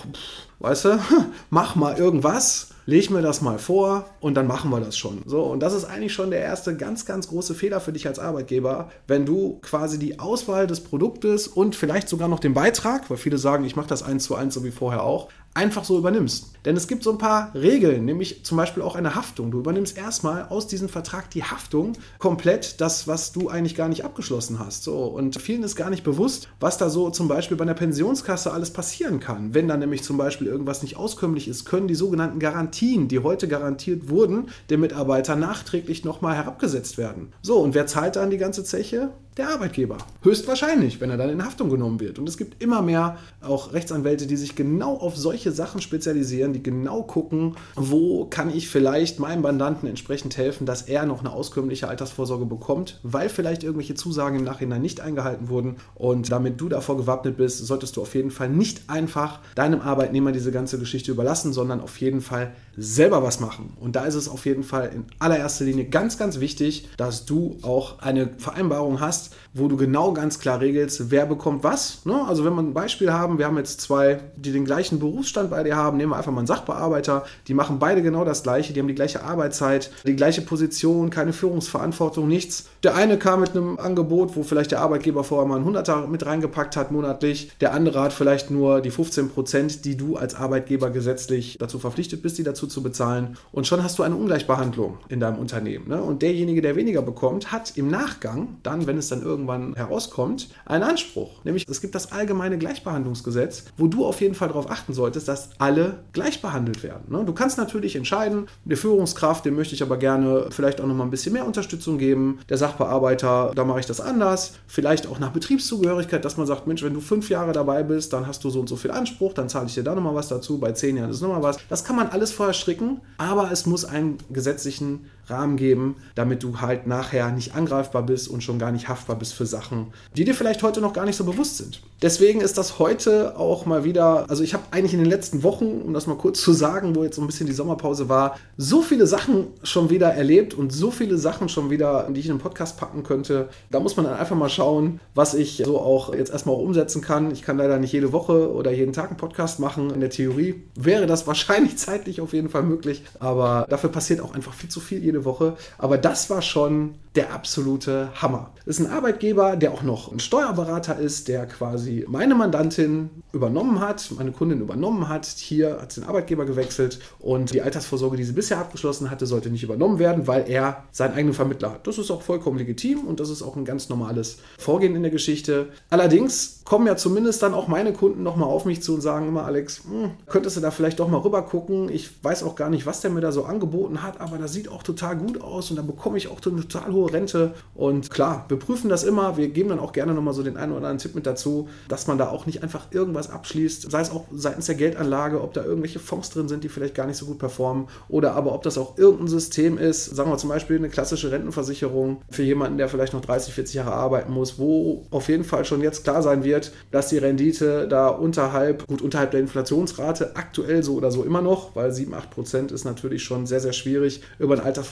weißt 0.61 0.85
du, 0.87 0.99
mach 1.51 1.77
mal 1.77 1.97
irgendwas 1.97 2.71
leg 2.91 3.09
mir 3.11 3.23
das 3.23 3.41
mal 3.41 3.59
vor 3.59 4.07
und 4.19 4.35
dann 4.35 4.49
machen 4.49 4.71
wir 4.71 4.81
das 4.81 4.97
schon. 4.97 5.23
So, 5.25 5.43
und 5.43 5.61
das 5.61 5.75
ist 5.75 5.85
eigentlich 5.85 6.13
schon 6.13 6.31
der 6.31 6.41
erste 6.41 6.77
ganz, 6.77 7.07
ganz 7.07 7.29
große 7.29 7.55
Fehler 7.55 7.81
für 7.81 7.93
dich 7.93 8.09
als 8.09 8.19
Arbeitgeber, 8.19 8.91
wenn 9.07 9.25
du 9.25 9.61
quasi 9.63 9.99
die 9.99 10.19
Auswahl 10.19 10.67
des 10.67 10.81
Produktes 10.81 11.47
und 11.47 11.77
vielleicht 11.77 12.09
sogar 12.09 12.27
noch 12.27 12.41
den 12.41 12.53
Beitrag, 12.53 13.09
weil 13.09 13.17
viele 13.17 13.39
sagen, 13.39 13.65
ich 13.65 13.77
mache 13.77 13.87
das 13.87 14.03
eins 14.03 14.25
zu 14.25 14.35
eins 14.35 14.55
so 14.55 14.65
wie 14.65 14.73
vorher 14.73 15.05
auch, 15.05 15.29
einfach 15.55 15.85
so 15.85 15.99
übernimmst. 15.99 16.51
Denn 16.65 16.77
es 16.77 16.87
gibt 16.87 17.03
so 17.03 17.11
ein 17.11 17.19
paar 17.19 17.55
Regeln, 17.55 18.05
nämlich 18.05 18.45
zum 18.45 18.57
Beispiel 18.57 18.83
auch 18.83 18.95
eine 18.95 19.15
Haftung. 19.15 19.51
Du 19.51 19.59
übernimmst 19.59 19.97
erstmal 19.97 20.47
aus 20.49 20.67
diesem 20.67 20.89
Vertrag 20.89 21.31
die 21.31 21.43
Haftung 21.43 21.95
komplett, 22.19 22.81
das, 22.81 23.09
was 23.09 23.33
du 23.33 23.49
eigentlich 23.49 23.75
gar 23.75 23.89
nicht 23.89 24.05
abgeschlossen 24.05 24.59
hast. 24.59 24.85
So, 24.85 25.05
und 25.05 25.41
vielen 25.41 25.63
ist 25.63 25.75
gar 25.75 25.91
nicht 25.91 26.05
bewusst, 26.05 26.49
was 26.61 26.77
da 26.77 26.91
so 26.91 27.11
zum 27.11 27.29
Beispiel 27.29 27.57
bei 27.57 27.63
einer 27.63 27.75
Pensionskasse 27.75 28.53
alles 28.53 28.73
passieren 28.73 29.21
kann. 29.21 29.55
Wenn 29.55 29.69
da 29.69 29.77
nämlich 29.77 30.03
zum 30.03 30.19
Beispiel 30.19 30.47
irgendwas 30.47 30.83
nicht 30.83 30.97
auskömmlich 30.97 31.49
ist, 31.49 31.65
können 31.65 31.89
die 31.89 31.95
sogenannten 31.95 32.39
Garantien, 32.39 33.09
die 33.09 33.21
heute 33.21 33.49
garantiert 33.49 34.11
wurden, 34.11 34.51
dem 34.69 34.81
Mitarbeiter 34.81 35.35
nachträglich 35.35 36.05
nochmal 36.05 36.37
herabgesetzt 36.37 36.99
werden. 36.99 37.33
So, 37.43 37.59
und 37.59 37.75
wer 37.75 37.87
zahlt 37.87 38.17
dann 38.17 38.31
die 38.31 38.39
ganze 38.39 38.65
Zeche? 38.65 39.11
Der 39.37 39.51
Arbeitgeber. 39.51 39.99
Höchstwahrscheinlich, 40.23 41.01
wenn 41.01 41.11
er 41.11 41.17
dann 41.17 41.31
in 41.31 41.45
Haftung 41.45 41.71
genommen 41.71 42.01
wird. 42.01 42.19
Und 42.19 42.29
es 42.29 42.37
gibt 42.37 42.63
immer 42.63 42.83
mehr 42.83 43.17
auch 43.41 43.73
Rechtsanwälte, 43.73 44.27
die 44.27 44.37
sich 44.37 44.57
genau 44.57 44.97
auf 44.97 45.17
solche 45.17 45.53
Sachen 45.53 45.81
spezialisieren, 45.81 46.53
die 46.53 46.63
genau 46.63 47.03
gucken, 47.03 47.57
wo 47.77 48.27
kann 48.27 48.51
ich 48.51 48.69
vielleicht 48.69 49.21
meinem 49.21 49.43
Mandanten 49.43 49.89
entsprechend 49.89 50.37
helfen, 50.37 50.67
dass 50.67 50.83
er 50.83 51.07
noch 51.07 51.21
eine 51.21 51.33
auskömmliche 51.33 51.89
Altersvorsorge 51.89 52.45
bekommt, 52.45 52.99
weil 53.03 53.29
vielleicht 53.29 53.63
irgendwelche 53.63 53.95
Zusagen 53.95 54.41
im 54.41 54.45
Nachhinein 54.45 54.83
nicht 54.83 55.01
eingehalten 55.01 55.49
wurden. 55.49 55.77
Und 55.95 56.31
damit 56.31 56.61
du 56.61 56.69
davor 56.69 56.97
gewappnet 56.97 57.37
bist, 57.37 57.65
solltest 57.65 57.97
du 57.97 58.03
auf 58.03 58.15
jeden 58.15 58.31
Fall 58.31 58.49
nicht 58.49 58.91
einfach 58.91 59.41
deinem 59.55 59.81
Arbeitnehmer 59.81 60.33
diese 60.33 60.51
ganze 60.51 60.79
Geschichte 60.79 61.13
überlassen, 61.13 61.53
sondern 61.53 61.81
auf 61.81 62.01
jeden 62.01 62.21
Fall 62.21 62.53
selber 62.77 63.23
was 63.23 63.41
machen. 63.41 63.75
Und 63.81 63.97
da 63.97 64.05
ist 64.05 64.15
es 64.15 64.29
auf 64.29 64.47
jeden 64.47 64.63
Fall 64.63 64.91
in 64.95 65.05
allererster 65.19 65.65
Linie 65.65 65.87
ganz, 65.87 66.19
ganz 66.19 66.41
wichtig, 66.41 66.89
dass 66.97 67.27
du 67.27 67.59
auch 67.63 68.01
eine 68.01 68.31
Vereinbarung 68.39 69.01
hast, 69.01 69.20
wo 69.53 69.69
du 69.69 69.77
genau 69.77 70.13
ganz 70.13 70.39
klar 70.39 70.61
regelst, 70.61 71.11
wer 71.11 71.27
bekommt 71.27 71.65
was. 71.65 72.05
Ne? 72.05 72.25
Also 72.27 72.45
wenn 72.45 72.55
wir 72.55 72.63
ein 72.63 72.73
Beispiel 72.73 73.13
haben, 73.13 73.39
wir 73.39 73.47
haben 73.47 73.57
jetzt 73.59 73.81
zwei, 73.81 74.21
die 74.37 74.53
den 74.53 74.65
gleichen 74.65 74.99
Berufsstand 74.99 75.51
bei 75.51 75.63
dir 75.63 75.77
haben, 75.77 75.97
nehmen 75.97 76.13
wir 76.13 76.17
einfach 76.17 76.33
mal 76.33 76.39
einen 76.39 76.47
Sachbearbeiter, 76.47 77.25
die 77.49 77.55
machen 77.55 77.79
beide 77.79 78.03
genau 78.03 78.25
das 78.25 78.43
gleiche, 78.43 78.73
die 78.73 78.81
haben 78.81 78.89
die 78.89 78.95
gleiche 78.95 79.23
Arbeitszeit, 79.23 79.91
die 80.07 80.17
gleiche 80.17 80.43
Position, 80.43 81.11
keine 81.11 81.33
Führungsverantwortung, 81.33 82.29
nichts. 82.29 82.69
Der 82.83 82.95
eine 82.95 83.19
kam 83.19 83.41
mit 83.41 83.51
einem 83.51 83.79
Angebot, 83.79 84.37
wo 84.37 84.43
vielleicht 84.43 84.71
der 84.71 84.81
Arbeitgeber 84.81 85.25
vorher 85.25 85.49
mal 85.49 85.57
einen 85.57 85.65
Hunderter 85.65 86.07
mit 86.07 86.25
reingepackt 86.25 86.77
hat 86.77 86.93
monatlich, 86.93 87.53
der 87.61 87.75
andere 87.75 88.01
hat 88.01 88.13
vielleicht 88.13 88.51
nur 88.51 88.81
die 88.81 88.91
15 88.91 89.31
Prozent, 89.31 89.85
die 89.85 89.97
du 89.97 90.17
als 90.17 90.35
Arbeitgeber 90.35 90.91
gesetzlich 90.91 91.59
dazu 91.59 91.79
verpflichtet 91.79 92.23
bist, 92.23 92.39
die 92.39 92.45
dazu 92.45 92.67
zu 92.67 92.83
bezahlen. 92.83 93.37
Und 93.53 93.67
schon 93.67 93.83
hast 93.83 93.99
du 93.99 94.03
eine 94.03 94.17
Ungleichbehandlung 94.17 94.99
in 95.09 95.21
deinem 95.21 95.39
Unternehmen. 95.39 95.89
Ne? 95.89 96.01
Und 96.01 96.23
derjenige, 96.23 96.63
der 96.63 96.77
weniger 96.77 97.03
bekommt, 97.03 97.53
hat 97.53 97.77
im 97.77 97.89
Nachgang, 97.89 98.57
dann, 98.63 98.87
wenn 98.87 98.99
es 98.99 99.09
dann 99.11 99.23
irgendwann 99.23 99.75
herauskommt, 99.75 100.49
einen 100.65 100.85
Anspruch. 100.85 101.45
Nämlich 101.45 101.67
es 101.69 101.81
gibt 101.81 101.95
das 101.95 102.13
allgemeine 102.13 102.59
Gleichbehandlungsgesetz, 102.59 103.65
wo 103.77 103.87
du 103.87 104.07
auf 104.07 104.21
jeden 104.21 104.35
Fall 104.35 104.49
darauf 104.49 104.71
achten 104.71 104.95
solltest, 104.95 105.29
dass 105.29 105.51
alle 105.59 106.05
gleich 106.13 106.43
behandelt 106.43 106.83
werden. 106.83 107.05
Ne? 107.09 107.25
Du 107.25 107.33
kannst 107.33 107.59
natürlich 107.59 107.97
entscheiden, 107.97 108.47
der 108.65 108.77
Führungskraft, 108.77 109.45
dem 109.45 109.57
möchte 109.57 109.75
ich 109.75 109.83
aber 109.83 109.97
gerne 109.97 110.47
vielleicht 110.51 110.81
auch 110.81 110.87
noch 110.87 110.95
mal 110.95 111.05
ein 111.05 111.11
bisschen 111.11 111.33
mehr 111.33 111.47
Unterstützung 111.47 111.99
geben. 111.99 112.41
Der 112.49 112.59
Sachbearbeiter, 112.59 113.53
da 113.55 113.65
mache 113.65 113.81
ich 113.81 113.87
das 113.87 114.01
anders. 114.01 114.55
Vielleicht 114.67 115.07
auch 115.07 115.19
nach 115.19 115.33
Betriebszugehörigkeit, 115.33 116.25
dass 116.25 116.37
man 116.37 116.47
sagt, 116.47 116.67
Mensch, 116.67 116.83
wenn 116.83 116.95
du 116.95 117.01
fünf 117.01 117.29
Jahre 117.31 117.53
dabei 117.53 117.83
bist, 117.83 118.13
dann 118.13 118.27
hast 118.27 118.45
du 118.45 118.51
so 118.51 118.61
und 118.61 118.69
so 118.69 118.77
viel 118.77 118.91
Anspruch, 118.91 119.33
dann 119.35 119.49
zahle 119.49 119.67
ich 119.67 119.75
dir 119.75 119.85
da 119.85 119.95
nochmal 119.95 120.15
was 120.15 120.29
dazu. 120.29 120.59
Bei 120.59 120.73
zehn 120.73 120.97
Jahren 120.97 121.11
ist 121.11 121.21
nochmal 121.21 121.43
was. 121.43 121.59
Das 121.69 121.85
kann 121.85 121.97
man 121.97 122.09
alles 122.09 122.33
vorher 122.33 122.55
stricken, 122.55 123.01
aber 123.19 123.51
es 123.51 123.67
muss 123.67 123.85
einen 123.85 124.19
gesetzlichen 124.31 125.07
Rahmen 125.31 125.57
geben, 125.57 125.97
damit 126.15 126.43
du 126.43 126.61
halt 126.61 126.87
nachher 126.87 127.31
nicht 127.31 127.55
angreifbar 127.55 128.03
bist 128.03 128.29
und 128.29 128.43
schon 128.43 128.59
gar 128.59 128.73
nicht 128.73 128.89
haftbar 128.89 129.17
bist 129.17 129.35
für 129.35 129.47
Sachen, 129.47 129.89
die 130.17 130.25
dir 130.25 130.35
vielleicht 130.35 130.63
heute 130.63 130.81
noch 130.81 130.93
gar 130.93 131.07
nicht 131.07 131.17
so 131.17 131.25
bewusst 131.25 131.59
sind. 131.59 131.83
Deswegen 132.03 132.41
ist 132.41 132.57
das 132.57 132.79
heute 132.79 133.37
auch 133.37 133.67
mal 133.67 133.85
wieder, 133.85 134.25
also 134.31 134.43
ich 134.43 134.55
habe 134.55 134.65
eigentlich 134.71 134.95
in 134.95 135.01
den 135.01 135.09
letzten 135.09 135.43
Wochen, 135.43 135.83
um 135.83 135.93
das 135.93 136.07
mal 136.07 136.17
kurz 136.17 136.41
zu 136.41 136.53
sagen, 136.53 136.97
wo 136.97 137.05
jetzt 137.05 137.17
so 137.17 137.23
ein 137.23 137.27
bisschen 137.27 137.47
die 137.47 137.53
Sommerpause 137.53 138.09
war, 138.09 138.39
so 138.57 138.81
viele 138.81 139.07
Sachen 139.07 139.49
schon 139.63 139.91
wieder 139.91 140.09
erlebt 140.15 140.55
und 140.55 140.73
so 140.73 140.91
viele 140.91 141.19
Sachen 141.19 141.51
schon 141.51 141.69
wieder, 141.69 142.09
die 142.11 142.21
ich 142.21 142.27
in 142.27 142.35
den 142.35 142.41
Podcast 142.41 142.79
packen 142.79 143.03
könnte. 143.03 143.51
Da 143.71 143.81
muss 143.81 143.97
man 143.97 144.07
dann 144.07 144.15
einfach 144.15 144.37
mal 144.37 144.49
schauen, 144.49 145.01
was 145.15 145.35
ich 145.35 145.63
so 145.65 145.79
auch 145.79 146.15
jetzt 146.15 146.33
erstmal 146.33 146.55
auch 146.55 146.61
umsetzen 146.61 147.03
kann. 147.03 147.31
Ich 147.33 147.43
kann 147.43 147.59
leider 147.59 147.79
nicht 147.79 147.93
jede 147.93 148.13
Woche 148.13 148.51
oder 148.51 148.71
jeden 148.71 148.95
Tag 148.95 149.09
einen 149.09 149.19
Podcast 149.19 149.61
machen. 149.61 149.91
In 149.91 150.01
der 150.01 150.11
Theorie 150.11 150.63
wäre 150.75 151.07
das 151.07 151.27
wahrscheinlich 151.27 151.77
zeitlich 151.77 152.23
auf 152.23 152.33
jeden 152.33 152.49
Fall 152.49 152.63
möglich, 152.63 153.03
aber 153.19 153.67
dafür 153.69 153.91
passiert 153.91 154.21
auch 154.21 154.35
einfach 154.35 154.55
viel 154.55 154.71
zu 154.71 154.81
viel 154.81 155.03
jede 155.03 155.20
Woche. 155.25 155.57
Aber 155.79 155.99
das 155.99 156.31
war 156.31 156.43
schon 156.43 156.95
der 157.17 157.33
absolute 157.33 158.11
Hammer. 158.23 158.53
Das 158.65 158.79
ist 158.79 158.87
ein 158.87 158.93
Arbeitgeber, 158.93 159.57
der 159.57 159.73
auch 159.73 159.83
noch 159.83 160.13
ein 160.13 160.21
Steuerberater 160.21 160.97
ist, 160.97 161.27
der 161.27 161.47
quasi 161.47 162.05
meine 162.09 162.37
Mandantin 162.37 163.11
übernommen 163.33 163.81
hat, 163.81 164.13
meine 164.17 164.31
Kundin 164.31 164.61
übernommen 164.61 165.09
hat. 165.09 165.27
Hier 165.27 165.79
hat 165.81 165.97
den 165.97 166.05
Arbeitgeber 166.05 166.45
gewechselt 166.45 167.01
und 167.19 167.53
die 167.53 167.63
Altersvorsorge, 167.63 168.17
die 168.17 168.23
sie 168.23 168.33
bisher 168.33 168.59
abgeschlossen 168.59 169.11
hatte, 169.11 169.27
sollte 169.27 169.51
nicht 169.51 169.65
übernommen 169.65 169.99
werden, 169.99 170.29
weil 170.29 170.49
er 170.49 170.85
seinen 170.93 171.15
eigenen 171.15 171.35
Vermittler 171.35 171.73
hat. 171.73 171.87
Das 171.87 171.99
ist 171.99 172.13
auch 172.13 172.23
vollkommen 172.23 172.59
legitim 172.59 173.01
und 173.01 173.19
das 173.19 173.29
ist 173.29 173.43
auch 173.43 173.57
ein 173.57 173.65
ganz 173.65 173.89
normales 173.89 174.39
Vorgehen 174.59 174.95
in 174.95 175.03
der 175.03 175.11
Geschichte. 175.11 175.71
Allerdings 175.91 176.61
kommen 176.65 176.87
ja 176.87 176.97
zumindest 176.97 177.43
dann 177.43 177.55
auch 177.55 177.67
meine 177.67 177.93
Kunden 177.93 178.23
nochmal 178.23 178.49
auf 178.49 178.67
mich 178.67 178.83
zu 178.83 178.95
und 178.95 179.01
sagen 179.01 179.27
immer, 179.27 179.47
Alex, 179.47 179.83
hm, 179.85 180.13
könntest 180.29 180.57
du 180.57 180.61
da 180.61 180.71
vielleicht 180.71 181.01
doch 181.01 181.09
mal 181.09 181.19
rüber 181.19 181.43
gucken? 181.43 181.89
Ich 181.89 182.23
weiß 182.23 182.45
auch 182.45 182.55
gar 182.55 182.71
nicht, 182.71 182.87
was 182.87 183.01
der 183.01 183.11
mir 183.11 183.21
da 183.21 183.33
so 183.33 183.45
angeboten 183.45 184.05
hat, 184.05 184.21
aber 184.21 184.39
das 184.39 184.53
sieht 184.53 184.69
auch 184.69 184.85
total 184.85 185.00
gut 185.15 185.41
aus 185.41 185.71
und 185.71 185.77
da 185.77 185.83
bekomme 185.83 186.19
ich 186.19 186.29
auch 186.29 186.41
eine 186.45 186.61
total 186.61 186.93
hohe 186.93 187.13
Rente. 187.13 187.55
Und 187.75 188.11
klar, 188.11 188.45
wir 188.49 188.59
prüfen 188.59 188.89
das 188.89 189.05
immer. 189.05 189.37
Wir 189.37 189.49
geben 189.49 189.71
dann 189.71 189.81
auch 189.81 189.93
gerne 189.93 190.15
nochmal 190.15 190.35
so 190.35 190.43
den 190.43 190.57
einen 190.57 190.73
oder 190.73 190.79
anderen 190.79 190.99
Tipp 190.99 191.15
mit 191.15 191.27
dazu, 191.27 191.69
dass 191.89 192.07
man 192.07 192.19
da 192.19 192.29
auch 192.29 192.47
nicht 192.47 192.63
einfach 192.63 192.87
irgendwas 192.91 193.31
abschließt, 193.31 193.91
sei 193.91 194.01
es 194.01 194.11
auch 194.11 194.27
seitens 194.33 194.67
der 194.67 194.75
Geldanlage, 194.75 195.41
ob 195.41 195.55
da 195.55 195.65
irgendwelche 195.65 195.99
Fonds 195.99 196.31
drin 196.31 196.49
sind, 196.49 196.65
die 196.65 196.69
vielleicht 196.69 196.95
gar 196.95 197.07
nicht 197.07 197.17
so 197.17 197.27
gut 197.27 197.39
performen 197.39 197.89
oder 198.09 198.35
aber 198.35 198.55
ob 198.55 198.63
das 198.63 198.79
auch 198.79 198.99
irgendein 198.99 199.29
System 199.29 199.79
ist, 199.79 200.05
sagen 200.05 200.31
wir 200.31 200.39
zum 200.39 200.51
Beispiel 200.51 200.77
eine 200.77 200.89
klassische 200.89 201.31
Rentenversicherung 201.31 202.23
für 202.31 202.43
jemanden, 202.43 202.79
der 202.79 202.89
vielleicht 202.89 203.13
noch 203.13 203.21
30, 203.21 203.55
40 203.55 203.75
Jahre 203.75 203.93
arbeiten 203.93 204.33
muss, 204.33 204.59
wo 204.59 205.07
auf 205.11 205.29
jeden 205.29 205.45
Fall 205.45 205.65
schon 205.65 205.81
jetzt 205.83 206.05
klar 206.05 206.23
sein 206.23 206.45
wird, 206.45 206.73
dass 206.91 207.09
die 207.09 207.19
Rendite 207.19 207.89
da 207.89 208.09
unterhalb, 208.09 208.87
gut 208.87 209.03
unterhalb 209.03 209.31
der 209.31 209.41
Inflationsrate 209.41 210.37
aktuell 210.37 210.83
so 210.83 210.95
oder 210.95 211.11
so 211.11 211.23
immer 211.25 211.43
noch, 211.43 211.75
weil 211.77 211.93
7, 211.93 212.13
8 212.15 212.31
Prozent 212.31 212.73
ist 212.73 212.85
natürlich 212.85 213.23
schon 213.23 213.47
sehr, 213.47 213.61
sehr 213.61 213.73
schwierig 213.73 214.23
über 214.39 214.55
ein 214.55 214.61
Altersvorsorgeprodukt 214.61 214.90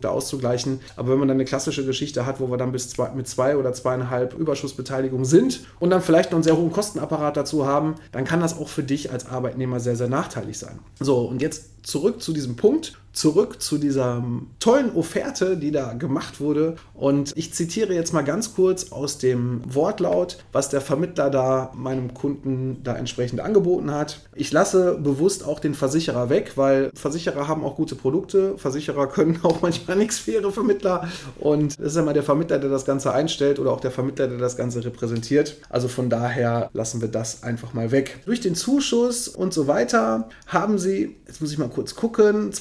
da 0.00 0.08
auszugleichen. 0.10 0.80
Aber 0.96 1.10
wenn 1.12 1.18
man 1.18 1.28
dann 1.28 1.36
eine 1.36 1.44
klassische 1.44 1.84
Geschichte 1.84 2.26
hat, 2.26 2.40
wo 2.40 2.50
wir 2.50 2.56
dann 2.56 2.72
bis 2.72 2.90
zwei, 2.90 3.10
mit 3.10 3.28
zwei 3.28 3.56
oder 3.56 3.72
zweieinhalb 3.72 4.34
Überschussbeteiligung 4.34 5.24
sind 5.24 5.60
und 5.80 5.90
dann 5.90 6.02
vielleicht 6.02 6.30
noch 6.30 6.36
einen 6.36 6.44
sehr 6.44 6.56
hohen 6.56 6.72
Kostenapparat 6.72 7.36
dazu 7.36 7.66
haben, 7.66 7.96
dann 8.12 8.24
kann 8.24 8.40
das 8.40 8.58
auch 8.58 8.68
für 8.68 8.82
dich 8.82 9.12
als 9.12 9.26
Arbeitnehmer 9.26 9.80
sehr, 9.80 9.96
sehr 9.96 10.08
nachteilig 10.08 10.58
sein. 10.58 10.78
So, 11.00 11.20
und 11.20 11.42
jetzt 11.42 11.86
zurück 11.86 12.22
zu 12.22 12.32
diesem 12.32 12.56
Punkt, 12.56 12.98
zurück 13.16 13.62
zu 13.62 13.78
dieser 13.78 14.22
tollen 14.60 14.94
Offerte, 14.94 15.56
die 15.56 15.70
da 15.70 15.94
gemacht 15.94 16.38
wurde. 16.38 16.76
Und 16.92 17.32
ich 17.34 17.54
zitiere 17.54 17.94
jetzt 17.94 18.12
mal 18.12 18.22
ganz 18.22 18.54
kurz 18.54 18.92
aus 18.92 19.18
dem 19.18 19.62
Wortlaut, 19.66 20.38
was 20.52 20.68
der 20.68 20.82
Vermittler 20.82 21.30
da 21.30 21.72
meinem 21.74 22.12
Kunden 22.12 22.82
da 22.84 22.94
entsprechend 22.94 23.40
angeboten 23.40 23.90
hat. 23.90 24.20
Ich 24.34 24.52
lasse 24.52 24.98
bewusst 24.98 25.44
auch 25.44 25.60
den 25.60 25.74
Versicherer 25.74 26.28
weg, 26.28 26.52
weil 26.56 26.90
Versicherer 26.94 27.48
haben 27.48 27.64
auch 27.64 27.76
gute 27.76 27.94
Produkte. 27.94 28.58
Versicherer 28.58 29.06
können 29.06 29.40
auch 29.42 29.62
manchmal 29.62 29.96
nichts 29.96 30.18
für 30.18 30.32
ihre 30.32 30.52
Vermittler. 30.52 31.08
Und 31.38 31.72
es 31.72 31.92
ist 31.92 31.96
immer 31.96 32.12
der 32.12 32.22
Vermittler, 32.22 32.58
der 32.58 32.68
das 32.68 32.84
Ganze 32.84 33.14
einstellt 33.14 33.58
oder 33.58 33.72
auch 33.72 33.80
der 33.80 33.90
Vermittler, 33.90 34.28
der 34.28 34.38
das 34.38 34.58
Ganze 34.58 34.84
repräsentiert. 34.84 35.56
Also 35.70 35.88
von 35.88 36.10
daher 36.10 36.68
lassen 36.74 37.00
wir 37.00 37.08
das 37.08 37.42
einfach 37.42 37.72
mal 37.72 37.90
weg. 37.92 38.20
Durch 38.26 38.40
den 38.40 38.54
Zuschuss 38.54 39.26
und 39.26 39.54
so 39.54 39.66
weiter 39.68 40.28
haben 40.46 40.78
sie, 40.78 41.16
jetzt 41.26 41.40
muss 41.40 41.50
ich 41.50 41.56
mal 41.56 41.70
kurz 41.70 41.94
gucken, 41.94 42.52